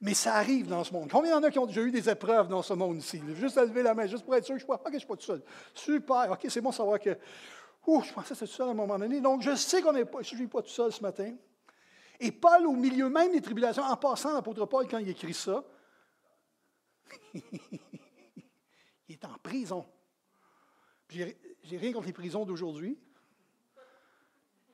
[0.00, 1.10] mais ça arrive dans ce monde.
[1.10, 3.20] Combien il y en a qui ont déjà eu des épreuves dans ce monde ici?
[3.34, 5.22] Juste à lever la main, juste pour être sûr que je ne suis, pas tout
[5.22, 5.42] seul.
[5.74, 7.16] Super, OK, c'est bon de savoir que
[7.86, 9.20] Ouh, je pensais que c'était tout seul à un moment donné.
[9.20, 11.34] Donc, je sais qu'on n'est pas, je ne suis pas tout seul ce matin.
[12.18, 15.64] Et Paul, au milieu même des tribulations, en passant, l'apôtre Paul, quand il écrit ça,
[17.34, 17.42] il
[19.08, 19.86] est en prison.
[21.08, 22.98] J'ai rien contre les prisons d'aujourd'hui,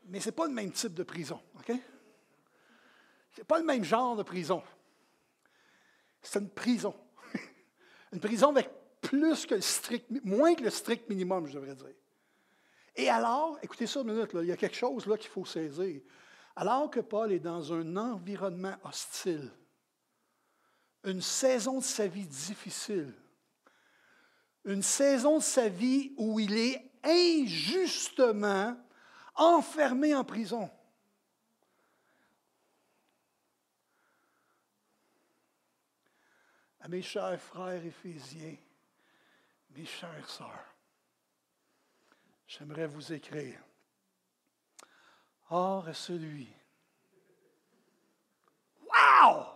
[0.07, 1.73] mais ce n'est pas le même type de prison, OK?
[3.33, 4.63] Ce n'est pas le même genre de prison.
[6.23, 6.95] C'est une prison.
[8.13, 11.95] une prison avec plus que le strict, moins que le strict minimum, je devrais dire.
[12.95, 16.01] Et alors, écoutez ça une minute, il y a quelque chose là qu'il faut saisir.
[16.55, 19.51] Alors que Paul est dans un environnement hostile,
[21.05, 23.13] une saison de sa vie difficile,
[24.65, 28.77] une saison de sa vie où il est injustement
[29.35, 30.71] enfermé en prison.
[36.83, 38.57] À mes chers frères éphésiens,
[39.71, 40.75] mes chères sœurs,
[42.47, 43.61] j'aimerais vous écrire.
[45.49, 46.49] Or celui.
[48.81, 49.47] Wow!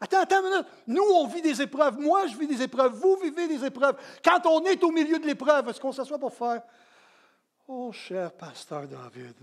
[0.00, 0.66] Attends, attends une minute.
[0.86, 1.98] Nous, on vit des épreuves.
[1.98, 2.94] Moi, je vis des épreuves.
[2.94, 4.00] Vous vivez des épreuves.
[4.24, 6.62] Quand on est au milieu de l'épreuve, est-ce qu'on s'assoit pour faire?
[7.68, 9.36] Oh, cher pasteur David.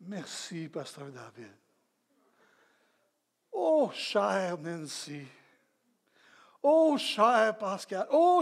[0.00, 1.52] Merci, pasteur David.
[3.60, 5.26] Oh, cher Nancy.
[6.62, 8.06] Oh, cher Pascal.
[8.12, 8.40] Oh,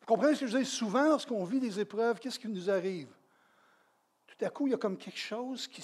[0.00, 0.64] vous comprenez ce que je dis?
[0.64, 3.08] Souvent, lorsqu'on vit des épreuves, qu'est-ce qui nous arrive?
[4.26, 5.82] Tout à coup, il y a comme quelque chose qui,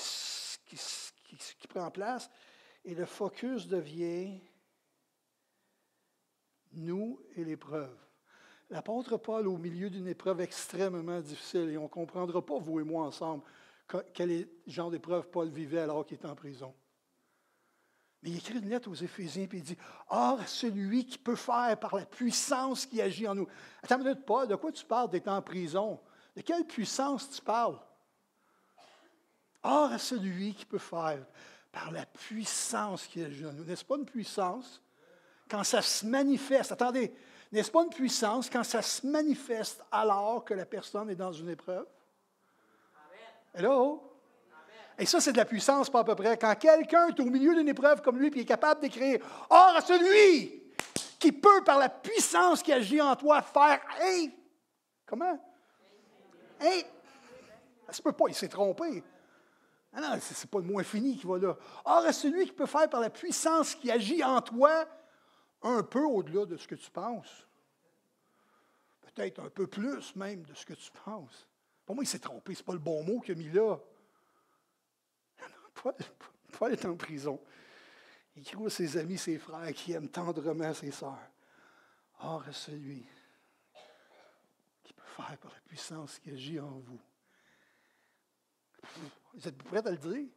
[0.66, 2.31] qui, prend place
[2.87, 4.40] et le focus devient
[6.72, 7.94] nous et l'épreuve.
[8.70, 12.85] L'apôtre Paul, au milieu d'une épreuve extrêmement difficile, et on ne comprendra pas, vous et
[12.85, 13.44] moi ensemble,
[14.14, 16.74] quel genre d'épreuve Paul vivait alors qu'il était en prison.
[18.24, 19.76] Mais il écrit une lettre aux Éphésiens et il dit
[20.08, 23.46] Or, celui qui peut faire par la puissance qui agit en nous.
[23.82, 26.00] Attends une minute, Paul, de quoi tu parles d'être en prison?
[26.34, 27.78] De quelle puissance tu parles?
[29.62, 31.22] Or, à celui qui peut faire
[31.70, 33.64] par la puissance qui agit en nous.
[33.64, 34.80] N'est-ce pas une puissance?
[35.46, 37.14] Quand ça se manifeste Attendez,
[37.52, 41.50] n'est-ce pas une puissance quand ça se manifeste alors que la personne est dans une
[41.50, 41.87] épreuve?
[43.52, 44.13] Hello?
[44.98, 46.37] Et ça, c'est de la puissance, pas à peu près.
[46.38, 49.18] Quand quelqu'un est au milieu d'une épreuve comme lui, puis est capable d'écrire
[49.50, 50.62] Or à celui
[51.18, 54.33] qui peut, par la puissance qui agit en toi, faire Hey!
[55.07, 55.38] Comment?
[56.61, 56.85] Hey!
[57.87, 59.02] Ça se peut pas, il s'est trompé.
[59.92, 61.57] Ah non, ce n'est pas le moins fini qui va là.
[61.85, 64.87] Or à celui qui peut faire par la puissance qui agit en toi,
[65.62, 67.46] un peu au-delà de ce que tu penses.
[69.02, 71.48] Peut-être un peu plus même de ce que tu penses.
[71.87, 73.76] Pour moi, il s'est trompé, ce n'est pas le bon mot qu'il a mis là.
[75.74, 77.40] Paul, est en prison.
[78.37, 81.18] Il écrit à ses amis, ses frères qui aiment tendrement ses sœurs.
[82.20, 83.04] Or, celui
[84.82, 87.00] qui peut faire par la puissance qui agit en vous.
[89.34, 90.28] Vous êtes prêts à le dire?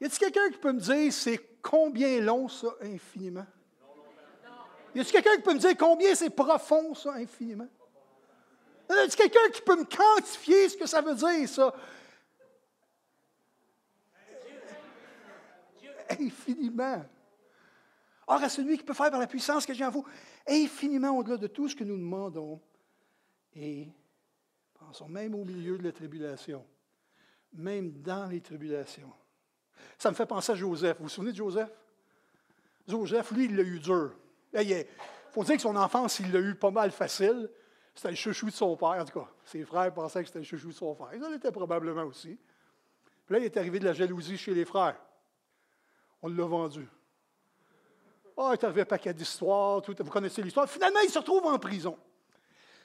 [0.00, 3.46] Y a-t-il quelqu'un qui peut me dire c'est combien long ça infiniment?
[4.94, 7.68] Y a-t-il quelqu'un qui peut me dire combien c'est profond ça infiniment?
[8.88, 11.74] Y a-t-il quelqu'un qui peut me quantifier ce que ça veut dire ça?
[16.20, 17.04] Infiniment.
[18.26, 20.06] Or, à celui qui peut faire par la puissance que j'ai en vous,
[20.46, 22.60] infiniment au-delà de tout ce que nous demandons.
[23.54, 23.88] Et
[24.74, 26.64] pensons même au milieu de la tribulation,
[27.54, 29.12] même dans les tribulations.
[29.96, 30.96] Ça me fait penser à Joseph.
[30.98, 31.70] Vous vous souvenez de Joseph?
[32.86, 34.14] Joseph, lui, il l'a eu dur.
[34.54, 34.86] Il
[35.30, 37.50] faut dire que son enfance, il l'a eu pas mal facile.
[37.94, 39.28] C'était le chouchou de son père, en tout cas.
[39.44, 41.14] Ses frères pensaient que c'était le chouchou de son frère.
[41.14, 42.38] Il l'était probablement aussi.
[43.26, 45.00] Puis là, il est arrivé de la jalousie chez les frères.
[46.22, 46.88] On l'a vendu.
[48.36, 50.68] Ah, oh, il arrivé un paquet d'histoires, tout, vous connaissez l'histoire.
[50.68, 51.98] Finalement, il se retrouve en prison.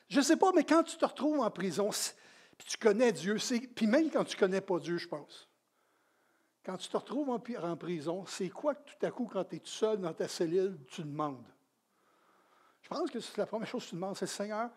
[0.09, 1.91] Je ne sais pas, mais quand tu te retrouves en prison,
[2.57, 3.37] puis tu connais Dieu,
[3.75, 5.47] puis même quand tu ne connais pas Dieu, je pense,
[6.65, 7.39] quand tu te retrouves en,
[7.77, 10.79] prison, c'est quoi que tout à coup, quand tu es tout seul dans ta cellule,
[10.87, 11.45] tu demandes?
[12.81, 14.69] Je pense que c'est la première chose que tu demandes, c'est Seigneur,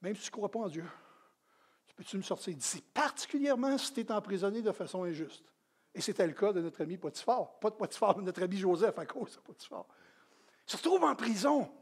[0.00, 0.84] même si tu ne crois pas en Dieu,
[1.86, 2.82] tu peux-tu me sortir d'ici?
[2.92, 5.44] Particulièrement si tu es emprisonné de façon injuste.
[5.96, 7.58] Et c'était le cas de notre ami Potiphar.
[7.58, 9.86] Pas de Potiphar, mais notre ami Joseph à cause de Potiphar.
[10.66, 11.72] Il se retrouve en prison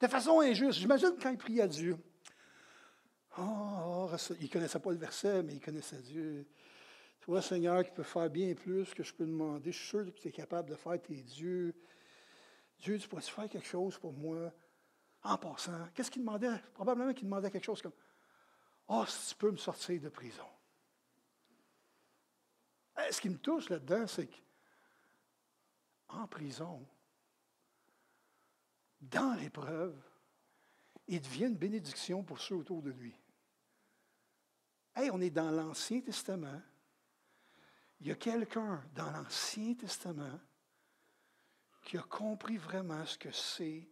[0.00, 0.78] de façon injuste.
[0.80, 1.98] J'imagine quand il prie à Dieu.
[3.38, 4.08] Oh,
[4.40, 6.48] il ne connaissait pas le verset, mais il connaissait Dieu.
[7.20, 10.18] Toi, Seigneur, qui peux faire bien plus que je peux demander, je suis sûr que
[10.18, 11.74] tu es capable de faire tes dieux.
[12.78, 14.50] Dieu, tu pourrais faire quelque chose pour moi
[15.22, 15.86] en passant.
[15.94, 16.62] Qu'est-ce qu'il demandait?
[16.72, 17.92] Probablement qu'il demandait quelque chose comme
[18.88, 20.44] Oh, si tu peux me sortir de prison.
[23.10, 24.28] Ce qui me touche là-dedans, c'est
[26.06, 26.86] qu'en prison,
[29.00, 30.00] dans l'épreuve,
[31.06, 33.14] il devient une bénédiction pour ceux autour de lui.
[34.94, 36.62] Hey, on est dans l'Ancien Testament.
[38.00, 40.40] Il y a quelqu'un dans l'Ancien Testament
[41.84, 43.88] qui a compris vraiment ce que c'est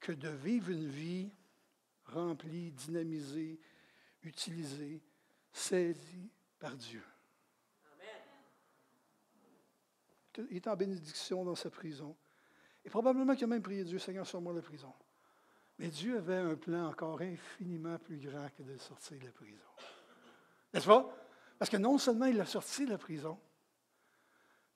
[0.00, 1.32] que de vivre une vie
[2.06, 3.60] remplie, dynamisée,
[4.22, 5.02] utilisée,
[5.52, 7.02] saisie par Dieu.
[10.50, 12.16] Il est en bénédiction dans sa prison.
[12.84, 14.92] Et probablement qu'il a même prié Dieu, Seigneur, sors-moi de la prison.
[15.78, 19.58] Mais Dieu avait un plan encore infiniment plus grand que de sortir de la prison.
[20.72, 21.08] N'est-ce pas?
[21.58, 23.38] Parce que non seulement il l'a sorti de la prison,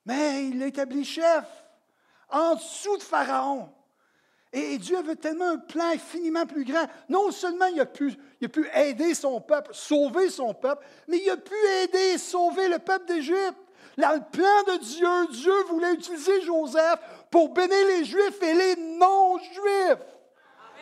[0.05, 1.45] mais il l'a établi chef
[2.31, 3.73] en dessous de Pharaon.
[4.53, 6.87] Et Dieu avait tellement un plan infiniment plus grand.
[7.09, 11.19] Non seulement il a, pu, il a pu aider son peuple, sauver son peuple, mais
[11.19, 13.59] il a pu aider et sauver le peuple d'Égypte.
[13.99, 17.01] Le plan de Dieu, Dieu voulait utiliser Joseph
[17.33, 20.07] pour bénir les Juifs et les non-Juifs.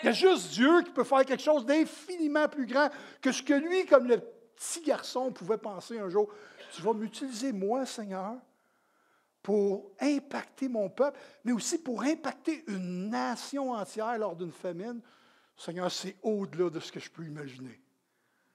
[0.02, 2.90] Il y a juste Dieu qui peut faire quelque chose d'infiniment plus grand
[3.22, 6.29] que ce que lui, comme le petit garçon, pouvait penser un jour.
[6.72, 8.35] Tu vas m'utiliser, moi, Seigneur,
[9.42, 15.00] pour impacter mon peuple, mais aussi pour impacter une nation entière lors d'une famine.
[15.57, 17.81] Seigneur, c'est au-delà de ce que je peux imaginer.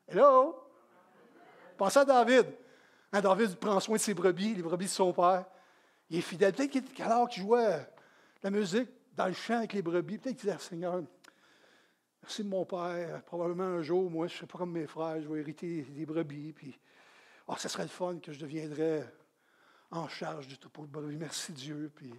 [0.08, 0.56] Hello?
[1.80, 2.46] Pensez à David.
[3.14, 5.46] Hein, David prend soin de ses brebis, les brebis de son père.
[6.10, 6.54] Il est fidèle.
[6.54, 7.88] Peut-être qu'alors qu'il jouait
[8.44, 11.02] la musique dans le champ avec les brebis, peut-être qu'il disait, Seigneur,
[12.22, 13.22] merci de mon père.
[13.24, 16.06] Probablement un jour, moi, je ne serai pas comme mes frères, je vais hériter des
[16.06, 16.54] brebis.
[16.54, 16.80] Puis,
[17.48, 19.14] oh, ça serait le fun que je deviendrais
[19.90, 21.18] en charge du troupeau de brebis.
[21.18, 21.92] Merci Dieu.
[21.94, 22.14] Puis,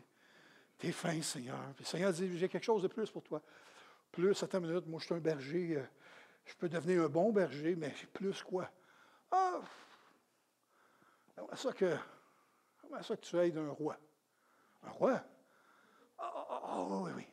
[0.78, 1.58] t'es fin, Seigneur.
[1.74, 3.40] Puis, Seigneur dit, j'ai quelque chose de plus pour toi.
[4.10, 5.76] Plus, attends une minute, moi, je suis un berger.
[5.78, 5.84] Euh,
[6.44, 8.68] je peux devenir un bon berger, mais plus quoi?
[9.30, 9.60] Ah,
[11.34, 11.96] Comment ça que,
[12.82, 13.96] que tu aides un roi?
[14.82, 15.22] Un roi?
[16.18, 17.26] Oh, oui, oui.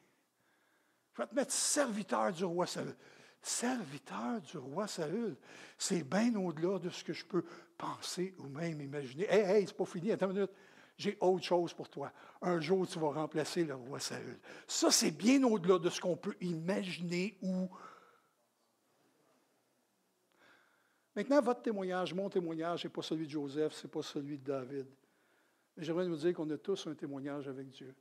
[1.13, 2.95] Je vais te mettre serviteur du roi Saül.
[3.41, 5.37] Serviteur du roi Saül,
[5.77, 7.45] c'est bien au-delà de ce que je peux
[7.77, 9.25] penser ou même imaginer.
[9.25, 10.51] Hé, hey, c'est pas fini, attends une minute.
[10.97, 12.11] J'ai autre chose pour toi.
[12.41, 14.39] Un jour, tu vas remplacer le roi Saül.
[14.67, 17.69] Ça, c'est bien au-delà de ce qu'on peut imaginer ou
[21.19, 24.37] Maintenant, votre témoignage, mon témoignage, ce n'est pas celui de Joseph, ce n'est pas celui
[24.37, 24.87] de David.
[25.75, 27.93] Mais j'aimerais vous dire qu'on a tous un témoignage avec Dieu.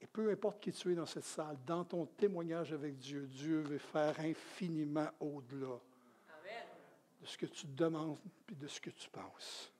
[0.00, 3.62] Et peu importe qui tu es dans cette salle, dans ton témoignage avec Dieu, Dieu
[3.62, 5.76] veut faire infiniment au-delà
[7.20, 8.20] de ce que tu demandes
[8.52, 9.72] et de ce que tu penses.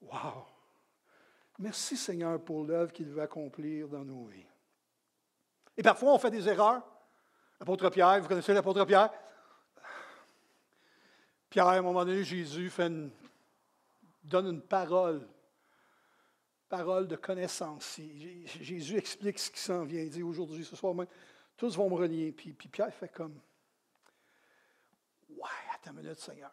[0.00, 0.46] Wow!
[1.58, 4.46] Merci Seigneur pour l'œuvre qu'il veut accomplir dans nos vies.
[5.76, 6.86] Et parfois, on fait des erreurs.
[7.58, 9.10] L'apôtre Pierre, vous connaissez l'apôtre Pierre?
[11.50, 12.70] Pierre, à un moment donné, Jésus
[14.22, 15.28] donne une parole,
[16.68, 17.98] parole de connaissance.
[18.44, 20.00] Jésus explique ce qui s'en vient.
[20.00, 21.08] Il dit aujourd'hui, ce soir même,
[21.56, 22.30] tous vont me renier.
[22.30, 23.40] Puis, puis Pierre fait comme
[25.28, 26.52] Ouais, attends une minute, Seigneur.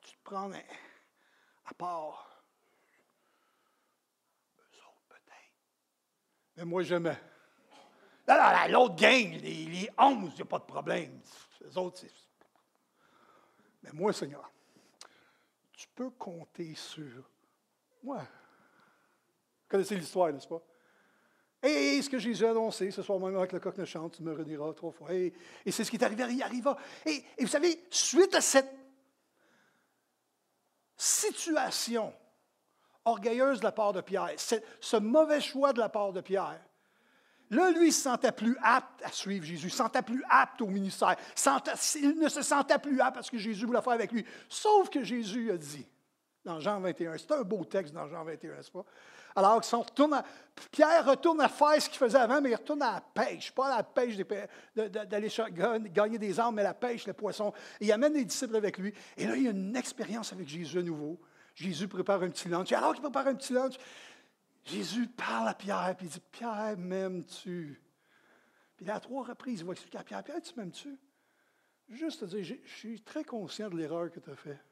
[0.00, 2.42] tu te prends à part
[4.58, 5.52] eux autres, peut-être.
[6.56, 7.18] Mais moi, jamais.
[8.70, 11.20] L'autre gang, les, les onze, il n'y a pas de problème.
[11.60, 12.27] Les autres, c'est
[13.82, 14.50] mais moi, Seigneur,
[15.72, 17.30] tu peux compter sur
[18.02, 18.18] moi.
[18.18, 20.62] Vous connaissez l'histoire, n'est-ce pas?
[21.62, 24.22] Et ce que Jésus a annoncé, ce soir même avec le coq ne chante, tu
[24.22, 25.12] me rediras trois fois.
[25.12, 25.32] Et,
[25.70, 26.76] c'est ce qui est arrivé, il arriva.
[27.04, 28.72] Et, et vous savez, suite à cette
[30.96, 32.14] situation
[33.04, 36.60] orgueilleuse de la part de Pierre, ce mauvais choix de la part de Pierre,
[37.50, 40.60] Là, lui, il se sentait plus apte à suivre Jésus, il se sentait plus apte
[40.60, 41.16] au ministère.
[41.96, 44.24] Il ne se sentait plus apte parce que Jésus voulait faire avec lui.
[44.48, 45.86] Sauf que Jésus a dit,
[46.44, 48.84] dans Jean 21, c'est un beau texte dans Jean 21, n'est-ce pas?
[49.36, 49.60] Alors
[50.72, 53.72] Pierre retourne à faire ce qu'il faisait avant, mais il retourne à la pêche, pas
[53.72, 54.16] à la pêche
[54.74, 55.28] d'aller
[55.92, 57.52] gagner des armes, mais la pêche, les poissons.
[57.80, 58.92] Et il amène les disciples avec lui.
[59.16, 61.20] Et là, il y a une expérience avec Jésus à nouveau.
[61.54, 62.72] Jésus prépare un petit lunch.
[62.72, 63.74] alors qu'il prépare un petit lunch,
[64.68, 67.82] Jésus parle à Pierre, puis il dit, Pierre, m'aimes-tu?
[68.76, 70.98] Puis à trois reprises, il va expliquer à Pierre, Pierre, tu m'aimes-tu?
[71.88, 74.64] Juste te dire, je suis très conscient de l'erreur que tu as faite.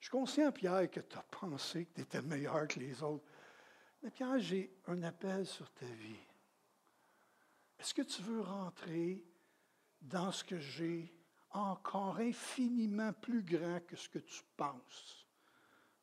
[0.00, 3.24] Je suis conscient, Pierre, que tu as pensé que tu étais meilleur que les autres.
[4.02, 6.26] Mais Pierre, j'ai un appel sur ta vie.
[7.78, 9.24] Est-ce que tu veux rentrer
[10.02, 11.14] dans ce que j'ai
[11.50, 15.26] encore infiniment plus grand que ce que tu penses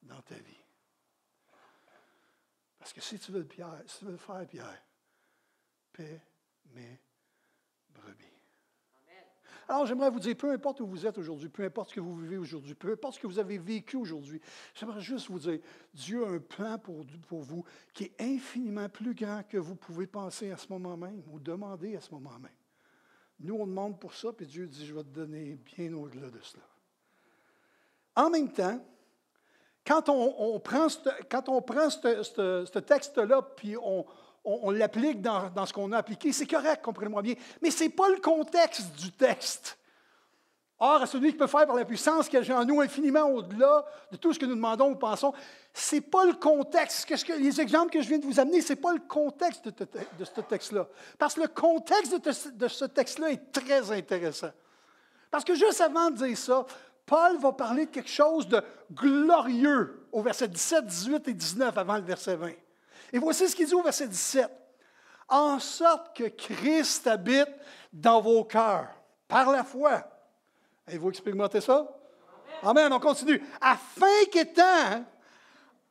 [0.01, 0.63] dans ta vie?
[2.82, 4.84] Parce que si tu veux le, Pierre, si tu veux le faire, Pierre,
[5.94, 6.20] paix
[6.74, 7.00] mes
[7.94, 8.26] brebis.
[9.68, 12.16] Alors, j'aimerais vous dire, peu importe où vous êtes aujourd'hui, peu importe ce que vous
[12.16, 14.42] vivez aujourd'hui, peu importe ce que vous avez vécu aujourd'hui,
[14.74, 15.60] j'aimerais juste vous dire,
[15.94, 17.64] Dieu a un plan pour, pour vous
[17.94, 21.96] qui est infiniment plus grand que vous pouvez penser à ce moment même ou demander
[21.96, 22.50] à ce moment même.
[23.42, 26.42] Nous, on demande pour ça, puis Dieu dit, je vais te donner bien au-delà de
[26.42, 26.64] cela.
[28.16, 28.84] En même temps,
[29.86, 36.84] quand on, prend ce, texte-là, puis on, l'applique dans, ce qu'on a appliqué, c'est correct,
[36.84, 39.78] comprenez-moi bien, mais ce n'est pas le contexte du texte.
[40.84, 43.86] Or, à celui qui peut faire par la puissance qui agit en nous infiniment au-delà
[44.12, 45.32] de tout ce que nous demandons ou pensons,
[45.76, 47.08] ce n'est pas le contexte.
[47.38, 50.42] Les exemples que je viens de vous amener, ce n'est pas le contexte de, ce
[50.42, 50.88] texte-là.
[51.20, 52.16] Parce que le contexte
[52.56, 54.50] de ce texte-là est très intéressant.
[55.32, 56.66] Parce que juste avant de dire ça,
[57.06, 61.97] Paul va parler de quelque chose de glorieux au verset 17, 18 et 19 avant
[61.97, 62.52] le verset 20.
[63.14, 64.49] Et voici ce qu'il dit au verset 17.
[65.28, 67.49] En sorte que Christ habite
[67.91, 68.89] dans vos cœurs,
[69.28, 70.04] par la foi.
[70.88, 71.88] Avez-vous expérimenté ça?
[72.64, 72.91] Amen.
[72.91, 73.41] On continue.
[73.60, 75.06] Afin qu'étant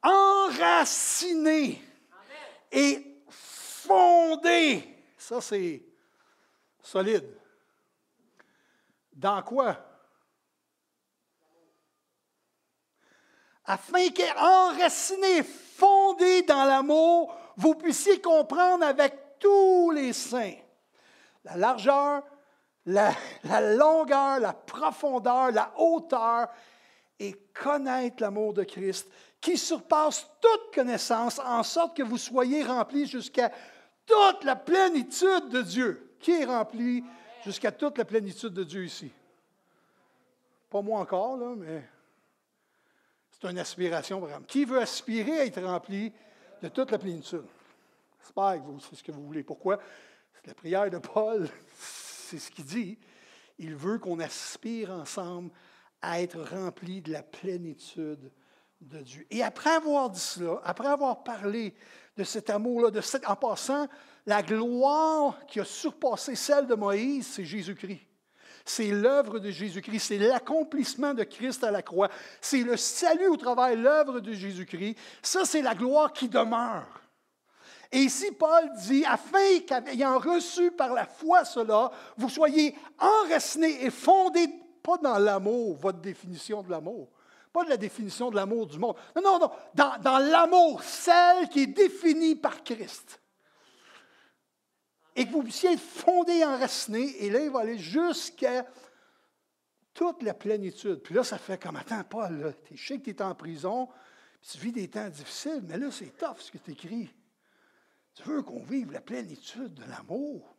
[0.03, 1.83] enraciné
[2.71, 5.83] et fondé, ça c'est
[6.83, 7.29] solide.
[9.13, 9.90] Dans quoi?
[13.71, 20.57] Afin qu'enraciné, fondé dans l'amour, vous puissiez comprendre avec tous les saints
[21.45, 22.25] la largeur,
[22.87, 23.13] la,
[23.77, 26.49] longueur, la profondeur, la hauteur,
[27.21, 29.09] et connaître l'amour de Christ
[29.41, 33.53] qui surpasse toute connaissance, en sorte que vous soyez remplis jusqu'à
[34.05, 36.17] toute la plénitude de Dieu.
[36.19, 37.05] Qui est rempli
[37.45, 39.13] jusqu'à toute la plénitude de Dieu ici?
[40.69, 41.85] Pas moi encore, mais
[43.41, 44.45] c'est une aspiration, vraiment.
[44.47, 46.13] Qui veut aspirer à être rempli
[46.63, 47.45] de toute la plénitude?
[48.21, 49.43] J'espère que c'est ce que vous voulez.
[49.43, 49.79] Pourquoi?
[50.45, 52.99] La prière de Paul, c'est ce qu'il dit.
[53.59, 55.51] Il veut qu'on aspire ensemble
[56.03, 58.31] à être rempli de la plénitude
[58.81, 59.27] de Dieu.
[59.31, 61.75] Et après avoir dit cela, après avoir parlé
[62.17, 63.87] de cet amour-là, de en passant,
[64.27, 68.01] la gloire qui a surpassé celle de Moïse, c'est Jésus-Christ.
[68.65, 72.09] C'est l'œuvre de Jésus-Christ, c'est l'accomplissement de Christ à la croix,
[72.41, 74.97] c'est le salut au travers de l'œuvre de Jésus-Christ.
[75.23, 77.01] Ça, c'est la gloire qui demeure.
[77.93, 83.91] Et ici, Paul dit, afin qu'ayant reçu par la foi cela, vous soyez enracinés et
[83.91, 84.49] fondés,
[84.83, 87.09] pas dans l'amour, votre définition de l'amour,
[87.53, 88.97] pas de la définition de l'amour du monde.
[89.17, 93.20] Non, non, non, dans, dans l'amour, celle qui est définie par Christ
[95.17, 98.67] et que vous puissiez être fondé, enraciné, et là, il va aller jusqu'à
[99.93, 101.03] toute la plénitude.
[101.03, 103.89] Puis là, ça fait comme, attends, Paul, tu sais que tu es en prison,
[104.41, 107.11] puis tu vis des temps difficiles, mais là, c'est tough ce que tu écris.
[108.15, 110.57] Tu veux qu'on vive la plénitude de l'amour?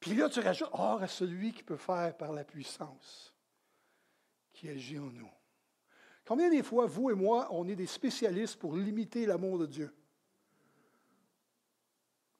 [0.00, 3.34] Puis là, tu rajoutes, or à celui qui peut faire par la puissance
[4.52, 5.30] qui agit en nous.
[6.24, 9.94] Combien des fois, vous et moi, on est des spécialistes pour limiter l'amour de Dieu?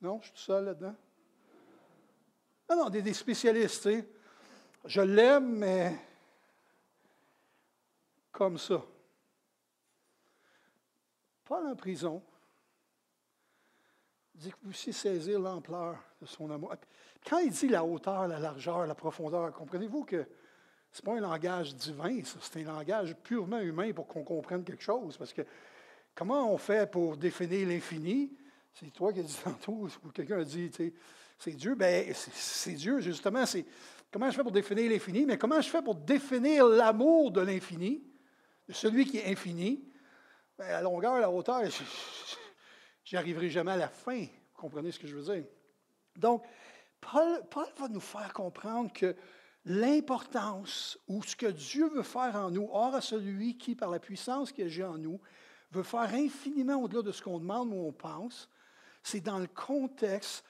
[0.01, 0.94] Non, je suis tout seul là-dedans.
[2.68, 4.09] Non, non, des, des spécialistes, tu sais.
[4.84, 5.97] Je l'aime, mais
[8.30, 8.82] comme ça.
[11.44, 12.22] Paul en prison
[14.34, 16.74] dit que vous puissiez saisir l'ampleur de son amour.
[17.26, 20.26] Quand il dit la hauteur, la largeur, la profondeur, comprenez-vous que
[20.92, 24.82] ce n'est pas un langage divin, c'est un langage purement humain pour qu'on comprenne quelque
[24.82, 25.16] chose.
[25.16, 25.42] Parce que
[26.14, 28.36] comment on fait pour définir l'infini?
[28.79, 30.70] C'est toi qui as dit tantôt, ou quelqu'un a dit,
[31.39, 31.74] c'est Dieu.
[31.74, 33.47] Ben, c'est Dieu, justement.
[33.47, 33.64] C'est
[34.11, 38.05] comment je fais pour définir l'infini, mais comment je fais pour définir l'amour de l'infini,
[38.68, 39.83] de celui qui est infini?
[40.59, 41.62] Ben, la longueur, la hauteur,
[43.03, 44.20] j'y arriverai jamais à la fin.
[44.20, 45.45] Vous comprenez ce que je veux dire?
[46.14, 46.45] Donc,
[47.01, 49.16] Paul, Paul va nous faire comprendre que
[49.64, 54.01] l'importance ou ce que Dieu veut faire en nous, or à celui qui, par la
[54.01, 55.18] puissance qui agit en nous,
[55.70, 58.51] veut faire infiniment au-delà de ce qu'on demande ou on pense,
[59.07, 60.44] c'est dans le contexte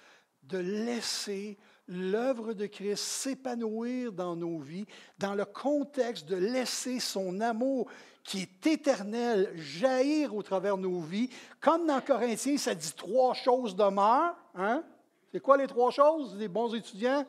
[0.45, 4.87] de laisser l'œuvre de Christ s'épanouir dans nos vies,
[5.19, 7.87] dans le contexte de laisser son amour
[8.25, 11.29] qui est éternel jaillir au travers nos vies.
[11.61, 14.35] Comme dans Corinthiens, ça dit trois choses demeurent.
[14.55, 14.83] Hein?
[15.31, 17.27] C'est quoi les trois choses des bons étudiants?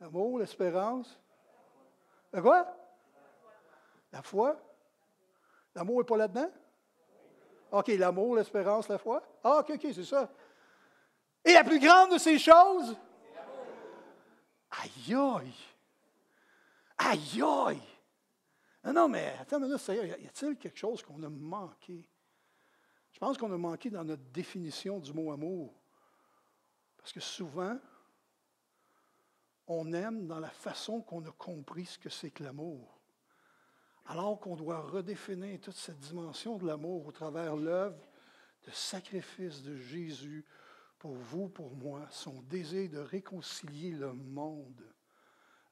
[0.00, 1.16] L'amour, l'espérance.
[2.32, 2.76] Le quoi?
[4.12, 4.73] La foi.
[5.74, 6.50] L'amour n'est pas là-dedans?
[7.72, 9.22] OK, l'amour, l'espérance, la foi?
[9.42, 10.30] Ah, OK, OK, c'est ça.
[11.44, 12.96] Et la plus grande de ces choses?
[14.70, 15.54] Aïe, aïe.
[16.98, 17.82] Aïe, aïe.
[18.84, 22.08] Non, non, mais attends une minute, y a-t-il quelque chose qu'on a manqué?
[23.12, 25.74] Je pense qu'on a manqué dans notre définition du mot amour.
[26.98, 27.78] Parce que souvent,
[29.66, 32.93] on aime dans la façon qu'on a compris ce que c'est que l'amour.
[34.06, 38.06] Alors qu'on doit redéfinir toute cette dimension de l'amour au travers l'œuvre
[38.66, 40.44] de sacrifice de Jésus
[40.98, 44.84] pour vous, pour moi, son désir de réconcilier le monde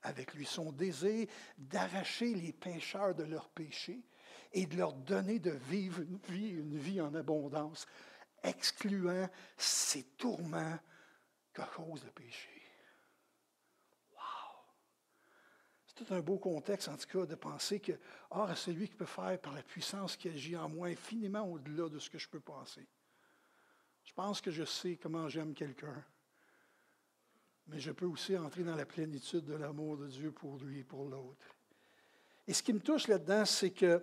[0.02, 4.02] avec lui, son désir d'arracher les pécheurs de leurs péchés
[4.52, 7.86] et de leur donner de vivre une vie, en abondance,
[8.42, 10.78] excluant ces tourments
[11.54, 12.61] qu'à cause de péché.
[15.94, 17.92] C'est tout un beau contexte, en tout cas, de penser que,
[18.30, 21.88] or, c'est lui qui peut faire par la puissance qui agit en moi infiniment au-delà
[21.88, 22.86] de ce que je peux penser.
[24.04, 26.02] Je pense que je sais comment j'aime quelqu'un,
[27.68, 30.84] mais je peux aussi entrer dans la plénitude de l'amour de Dieu pour lui et
[30.84, 31.46] pour l'autre.
[32.46, 34.02] Et ce qui me touche là-dedans, c'est que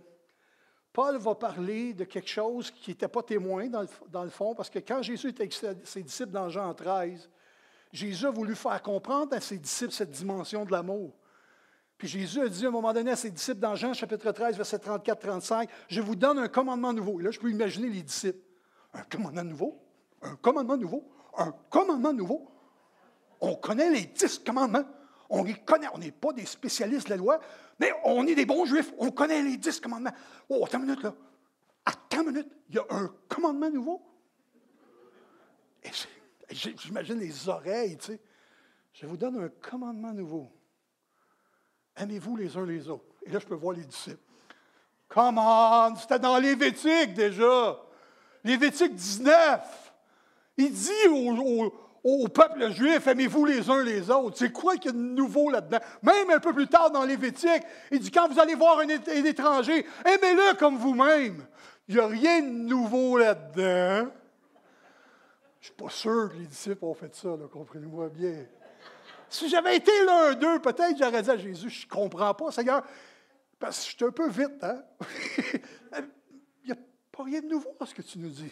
[0.93, 4.55] Paul va parler de quelque chose qui n'était pas témoin dans le, dans le, fond,
[4.55, 7.29] parce que quand Jésus était avec ses disciples dans Jean 13,
[7.91, 11.13] Jésus a voulu faire comprendre à ses disciples cette dimension de l'amour.
[11.99, 14.55] Puis Jésus a dit à un moment donné à ses disciples dans Jean chapitre 13,
[14.55, 17.19] verset 34-35, Je vous donne un commandement nouveau.
[17.19, 18.39] Et là, je peux imaginer les disciples.
[18.93, 19.83] Un commandement nouveau?
[20.21, 21.11] Un commandement nouveau?
[21.37, 22.49] Un commandement nouveau?
[23.41, 24.85] On connaît les dix commandements.
[25.29, 25.87] On les connaît.
[25.93, 27.41] On n'est pas des spécialistes de la loi,
[27.81, 28.93] mais on est des bons juifs.
[28.97, 30.13] On connaît les dix commandements.
[30.47, 31.13] Oh, attends une minute, là.
[31.83, 32.47] Attends une minute.
[32.69, 34.01] Il y a un commandement nouveau?
[36.49, 38.21] J'imagine les oreilles, tu sais.
[38.93, 40.49] Je vous donne un commandement nouveau.
[41.97, 43.03] Aimez-vous les uns les autres.
[43.25, 44.17] Et là, je peux voir les disciples.
[45.09, 47.79] Come on, c'était dans Lévitique déjà.
[48.43, 49.89] Lévitique 19.
[50.57, 51.71] Il dit
[52.03, 54.37] au, peuple juif, aimez-vous les uns les autres.
[54.37, 55.79] C'est quoi qu'il y a de nouveau là-dedans?
[56.03, 59.85] Même un peu plus tard dans Lévitique, il dit, quand vous allez voir un, étranger,
[60.05, 61.45] aimez-le comme vous-même.
[61.87, 64.11] Il n'y a rien de nouveau là-dedans.
[65.59, 68.45] Je ne suis pas sûr que les disciples ont fait ça, comprenez-moi bien.
[69.29, 72.83] Si j'avais été l'un d'eux, peut-être j'aurais dit à Jésus, je ne comprends pas, Seigneur,
[73.59, 74.63] parce que je suis un peu vite.
[74.63, 74.83] Hein?
[76.63, 76.77] Il n'y a
[77.11, 78.51] pas rien de nouveau dans ce que tu nous dis.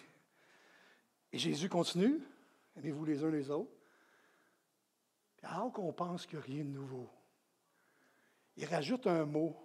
[1.32, 2.22] Et Jésus continue,
[2.76, 3.72] aimez-vous les uns les autres.
[5.44, 7.10] alors qu'on pense qu'il n'y a rien de nouveau,
[8.56, 9.56] il rajoute un mot,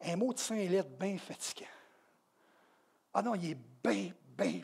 [0.00, 1.66] un mot de cinq lettres bien fatigant.
[3.14, 4.60] Ah non, il est bien, bien,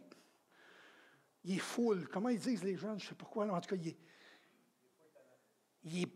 [1.45, 2.09] il est full.
[2.09, 3.99] Comment ils disent les jeunes, je ne sais pas quoi, en tout cas, il est,
[5.91, 6.09] il est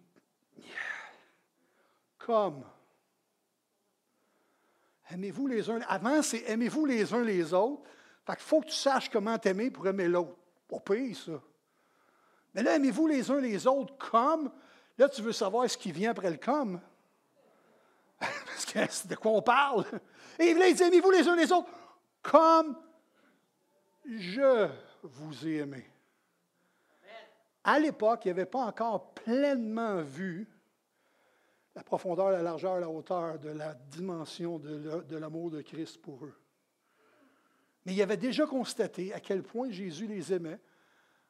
[2.18, 2.64] comme.
[5.10, 5.80] Aimez-vous les uns.
[5.88, 7.82] Avant, c'est aimez-vous les uns les autres.
[8.26, 10.36] Fait qu'il faut que tu saches comment t'aimer pour aimer l'autre.
[10.68, 11.40] Pas pire, ça.
[12.54, 14.50] Mais là, aimez-vous les uns les autres comme?
[14.96, 16.80] Là, tu veux savoir ce qui vient après le comme.
[18.18, 19.84] Parce que c'est de quoi on parle.
[20.38, 21.68] Et là, il dit aimez-vous les uns les autres
[22.22, 22.76] comme
[24.04, 24.68] je
[25.02, 25.91] vous ai aimé
[27.64, 30.48] à l'époque, ils n'avaient pas encore pleinement vu
[31.74, 36.34] la profondeur, la largeur, la hauteur de la dimension de l'amour de Christ pour eux.
[37.84, 40.60] Mais ils avaient déjà constaté à quel point Jésus les aimait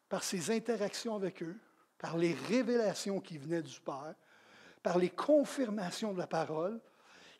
[0.08, 1.56] par ses interactions avec eux,
[1.98, 4.14] par les révélations qui venaient du Père,
[4.82, 6.80] par les confirmations de la parole.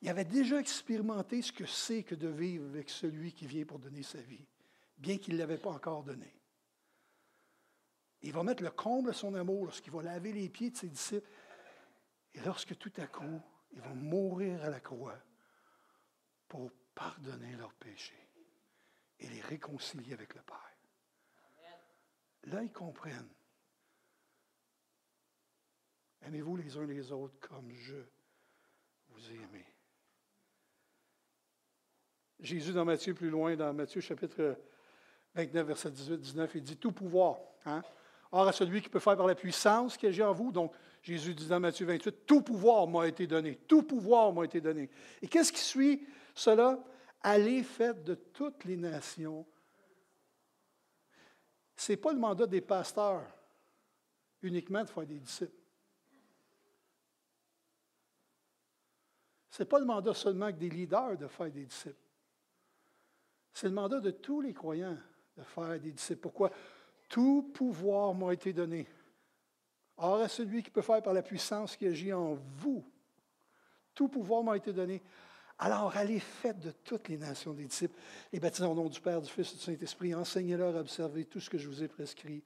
[0.01, 3.79] Ils avaient déjà expérimenté ce que c'est que de vivre avec celui qui vient pour
[3.79, 4.47] donner sa vie,
[4.97, 6.33] bien qu'il ne l'avait pas encore donné.
[8.23, 10.89] Il va mettre le comble à son amour lorsqu'il va laver les pieds de ses
[10.89, 11.29] disciples.
[12.35, 13.41] Et lorsque tout à coup,
[13.73, 15.19] il va mourir à la croix
[16.49, 18.29] pour pardonner leurs péchés
[19.19, 20.73] et les réconcilier avec le Père.
[22.45, 23.29] Là, ils comprennent.
[26.23, 27.97] Aimez-vous les uns les autres comme je
[29.09, 29.65] vous ai aimé.
[32.41, 34.57] Jésus, dans Matthieu, plus loin, dans Matthieu chapitre
[35.35, 37.39] 29, verset 18-19, il dit Tout pouvoir.
[37.65, 37.83] Hein?
[38.35, 40.51] Or, à celui qui peut faire par la puissance qui agit en vous.
[40.53, 40.73] Donc,
[41.03, 43.57] Jésus dit dans Matthieu 28, tout pouvoir m'a été donné.
[43.57, 44.89] Tout pouvoir m'a été donné.
[45.21, 46.83] Et qu'est-ce qui suit cela?
[47.21, 49.45] Allez, faites de toutes les nations.
[51.77, 53.23] Ce n'est pas le mandat des pasteurs
[54.41, 55.53] uniquement de faire des disciples.
[59.51, 61.97] Ce n'est pas le mandat seulement des leaders de faire des disciples.
[63.53, 64.97] C'est le mandat de tous les croyants
[65.37, 66.23] de faire des disciples.
[66.23, 66.51] Pourquoi?
[67.13, 68.87] Tout pouvoir m'a été donné.
[69.99, 72.83] Or, à celui qui peut faire par la puissance qui agit en vous,
[73.95, 75.03] tout pouvoir m'a été donné.
[75.59, 77.95] Alors, allez, faites de toutes les nations des disciples,
[78.33, 80.15] et baptisez au nom du Père, du Fils et du Saint-Esprit.
[80.15, 82.43] Enseignez-leur à observer tout ce que je vous ai prescrit.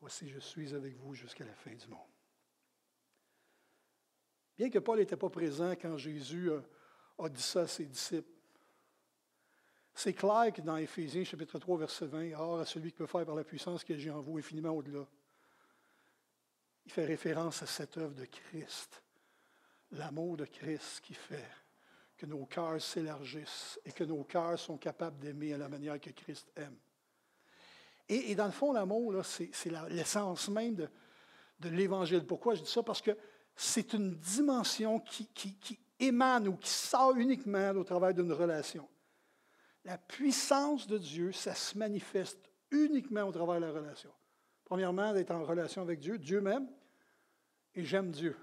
[0.00, 1.98] Voici, je suis avec vous jusqu'à la fin du monde.
[4.58, 6.50] Bien que Paul n'était pas présent quand Jésus
[7.18, 8.35] a, dit ça à ses disciples,
[9.98, 13.24] c'est clair que dans Éphésiens chapitre 3, verset 20, Or à celui qui peut faire
[13.24, 15.06] par la puissance qui agit en vous infiniment au-delà.
[16.84, 19.02] Il fait référence à cette œuvre de Christ,
[19.92, 21.48] l'amour de Christ qui fait
[22.14, 26.10] que nos cœurs s'élargissent et que nos cœurs sont capables d'aimer à la manière que
[26.10, 26.76] Christ aime.
[28.06, 29.50] Et, dans le fond, l'amour, c'est
[29.88, 30.88] l'essence même de,
[31.70, 32.24] l'Évangile.
[32.24, 32.82] Pourquoi je dis ça?
[32.82, 33.16] Parce que
[33.56, 38.86] c'est une dimension qui, qui, émane ou qui sort uniquement au travers d'une relation.
[39.86, 44.10] La puissance de Dieu, ça se manifeste uniquement au travers de la relation.
[44.64, 46.18] Premièrement, d'être en relation avec Dieu.
[46.18, 46.68] Dieu m'aime
[47.72, 48.36] et j'aime Dieu.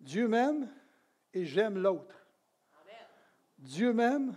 [0.00, 0.68] Dieu m'aime
[1.32, 2.16] et j'aime l'autre.
[3.58, 4.36] Dieu m'aime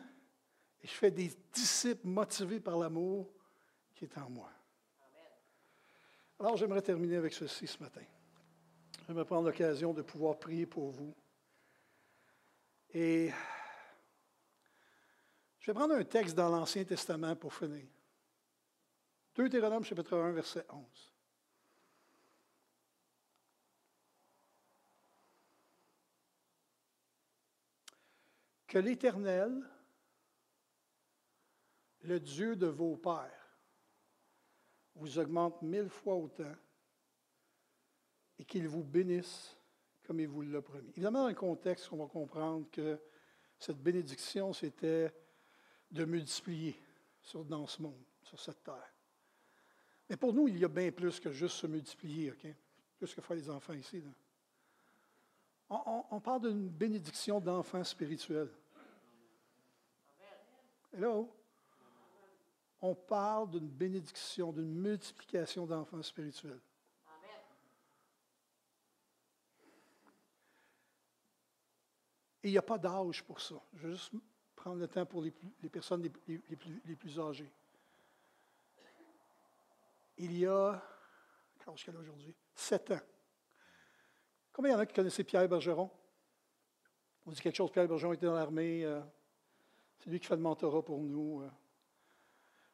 [0.84, 3.34] et je fais des disciples motivés par l'amour
[3.96, 4.52] qui est en moi.
[6.40, 8.04] Alors j'aimerais terminer avec ceci ce matin.
[9.08, 11.16] J'aimerais prendre l'occasion de pouvoir prier pour vous.
[12.94, 13.32] Et
[15.60, 17.86] je vais prendre un texte dans l'Ancien Testament pour finir.
[19.36, 21.14] Deutéronome chapitre 1, verset 11.
[28.68, 29.68] Que l'Éternel,
[32.02, 33.58] le Dieu de vos pères,
[34.96, 36.56] vous augmente mille fois autant
[38.38, 39.58] et qu'il vous bénisse
[40.04, 40.90] comme il vous l'a promis.
[40.90, 43.00] Évidemment, dans le contexte, on va comprendre que
[43.58, 45.14] cette bénédiction, c'était
[45.92, 46.80] de multiplier
[47.34, 48.94] dans ce monde, sur cette terre.
[50.10, 52.48] Mais pour nous, il y a bien plus que juste se multiplier, OK?
[52.98, 54.04] Plus que faire les enfants ici.
[55.70, 58.50] On, parle d'une bénédiction d'enfants spirituels.
[60.92, 61.32] Hello?
[62.82, 66.60] On parle d'une bénédiction, d'une multiplication d'enfants spirituels.
[72.42, 73.62] Et il n'y a pas d'âge pour ça.
[74.60, 75.32] Prendre le temps pour les,
[75.70, 76.42] personnes les, plus,
[76.86, 77.50] les, plus, âgées.
[80.18, 80.82] Il y a,
[81.64, 83.00] quand je aujourd'hui, sept ans,
[84.52, 85.90] Combien il y en a qui connaissaient Pierre Bergeron?
[87.26, 88.84] On dit quelque chose, Pierre Bergeron était dans l'armée.
[88.84, 89.00] Euh,
[90.00, 91.42] c'est lui qui fait le mentorat pour nous.
[91.42, 91.50] Euh.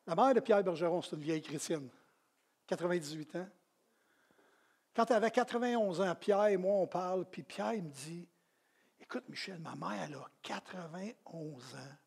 [0.07, 1.88] La mère de Pierre Bergeron, c'est une vieille chrétienne,
[2.65, 3.47] 98 ans.
[4.95, 8.27] Quand elle avait 91 ans, Pierre et moi, on parle, puis Pierre me dit
[9.06, 11.97] Écoute, Michel, ma mère, elle a 91 ans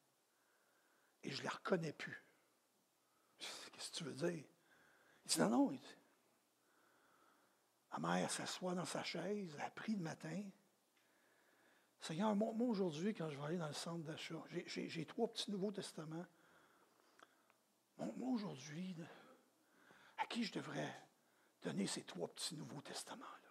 [1.22, 2.24] et je ne la reconnais plus.
[3.38, 4.44] Qu'est-ce que tu veux dire?
[5.24, 5.70] Il dit Non, non.
[5.70, 5.96] Il dit,
[7.92, 10.42] Ma mère s'assoit dans sa chaise, elle prie le matin.
[12.00, 15.72] Seigneur, moi, aujourd'hui, quand je vais aller dans le centre d'achat, j'ai trois petits Nouveaux
[15.72, 16.26] Testaments.
[17.98, 18.96] Moi, aujourd'hui,
[20.18, 20.94] à qui je devrais
[21.62, 23.47] donner ces trois petits Nouveaux Testaments-là?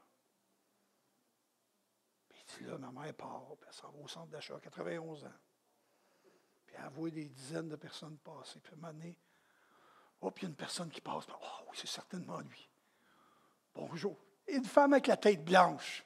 [2.62, 5.28] Là, ma mère part, puis elle s'en va au centre d'achat, 91 ans.
[6.66, 8.60] Puis elle voit des dizaines de personnes passer.
[8.60, 9.18] Puis à un moment donné,
[10.22, 11.26] oh, puis il y a une personne qui passe.
[11.30, 12.70] Oh c'est certainement lui.
[13.76, 14.18] Bonjour
[14.48, 16.04] une femme avec la tête blanche.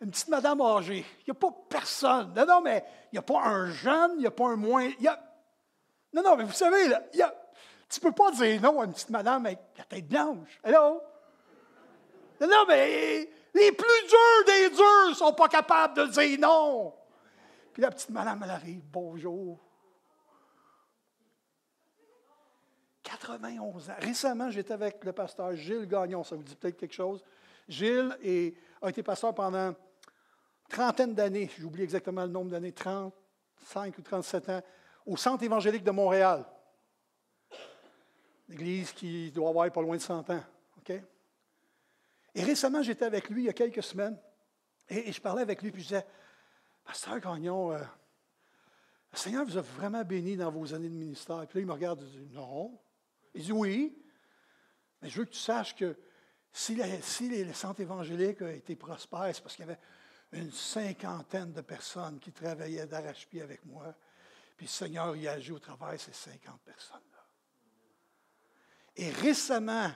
[0.00, 1.04] Une petite madame âgée.
[1.20, 2.32] Il n'y a pas personne.
[2.34, 4.88] Non, non, mais il n'y a pas un jeune, il n'y a pas un moins.
[5.00, 5.20] Y a...
[6.12, 7.34] Non, non, mais vous savez, là, y a...
[7.88, 10.60] tu ne peux pas dire non à une petite madame avec la tête blanche.
[10.62, 11.00] Hello?
[12.40, 16.92] Non, non, mais les plus durs des durs ne sont pas capables de dire non.
[17.72, 18.82] Puis la petite madame, elle arrive.
[18.92, 19.58] Bonjour.
[23.02, 23.94] 91 ans.
[23.98, 27.22] Récemment, j'étais avec le pasteur Gilles Gagnon, ça vous dit peut-être quelque chose.
[27.68, 28.16] Gilles
[28.82, 29.74] a été pasteur pendant
[30.68, 34.62] trentaine d'années, j'oublie exactement le nombre d'années, 35 ou 37 ans,
[35.06, 36.44] au Centre évangélique de Montréal.
[38.48, 40.42] L'église qui doit avoir pas loin de 100 ans.
[40.78, 41.00] OK?
[42.34, 44.18] Et récemment, j'étais avec lui il y a quelques semaines,
[44.88, 46.06] et, je parlais avec lui, puis je disais,
[46.84, 47.78] Pasteur Gagnon, euh,
[49.12, 51.46] le Seigneur vous a vraiment béni dans vos années de ministère.
[51.48, 52.78] Puis là, il me regarde et dit, non.
[53.32, 53.96] Il dit oui,
[55.00, 55.96] mais je veux que tu saches que
[56.52, 59.80] si, le centre évangélique a été prospère, c'est parce qu'il y avait
[60.32, 63.94] une cinquantaine de personnes qui travaillaient d'arrache-pied avec moi.
[64.56, 67.24] Puis le Seigneur y a agi au travers de ces 50 personnes-là.
[68.96, 69.90] Et récemment,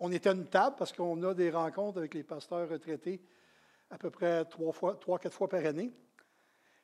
[0.00, 3.22] on était à une table parce qu'on a des rencontres avec les pasteurs retraités
[3.90, 5.92] à peu près trois, fois, trois quatre fois par année.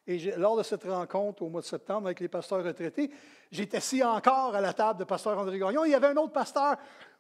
[0.07, 3.11] Et lors de cette rencontre au mois de septembre avec les pasteurs retraités,
[3.51, 5.85] j'étais assis encore à la table de pasteur André Gagnon.
[5.85, 6.77] Il y avait un autre pasteur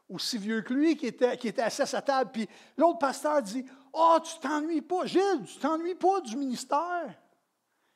[0.08, 2.30] aussi vieux que lui qui était, qui assis à sa table.
[2.32, 7.14] Puis l'autre pasteur dit Oh, tu t'ennuies pas, Gilles, tu t'ennuies pas du ministère.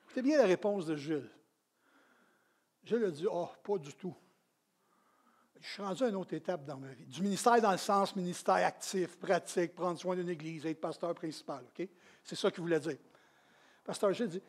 [0.09, 1.31] C'était bien la réponse de Gilles.
[2.83, 4.17] Gilles a dit Oh, pas du tout.
[5.61, 7.07] Je suis rendu à une autre étape dans ma vie.
[7.07, 11.65] Du ministère dans le sens ministère actif, pratique, prendre soin d'une église, être pasteur principal.
[11.67, 11.87] OK?
[12.25, 12.97] C'est ça qu'il voulait dire.
[13.85, 14.43] Pasteur Gilles dit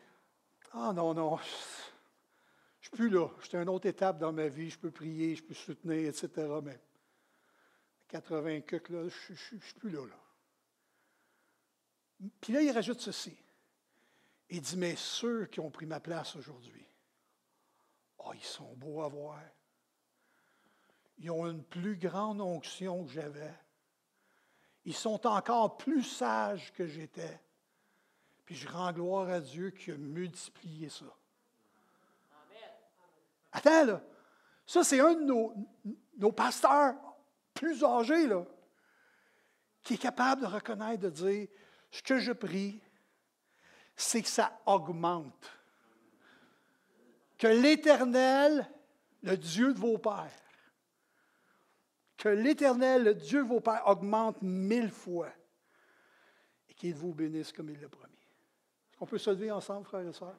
[0.72, 3.28] ah non, non, je ne suis plus là.
[3.42, 4.70] J'étais à une autre étape dans ma vie.
[4.70, 6.30] Je peux prier, je peux soutenir, etc.
[6.62, 6.80] Mais
[8.08, 10.16] 80 cucs, là, je ne suis plus là, là.
[12.40, 13.36] Puis là, il rajoute ceci.
[14.48, 16.86] Il dit, mais ceux qui ont pris ma place aujourd'hui,
[18.18, 19.40] oh, ils sont beaux à voir.
[21.22, 23.54] Ils ont une plus grande onction que j'avais.
[24.84, 27.40] Ils sont encore plus sages que j'étais.
[28.44, 31.06] Puis je rends gloire à Dieu qui a multiplié ça.
[33.52, 34.02] Attends, là.
[34.66, 35.54] Ça, c'est un de nos,
[36.18, 36.96] nos, pasteurs
[37.54, 38.44] plus âgés, là,
[39.82, 41.48] qui est capable de reconnaître, de dire
[41.90, 42.80] ce que je prie,
[43.94, 45.50] c'est que ça augmente.
[47.38, 48.68] Que l'Éternel,
[49.22, 50.41] le Dieu de vos pères,
[52.22, 55.32] que l'Éternel, Dieu vos pères, augmente mille fois
[56.68, 58.14] et qu'il vous bénisse comme il l'a promis.
[59.00, 60.38] On peut se lever ensemble, frères et sœurs?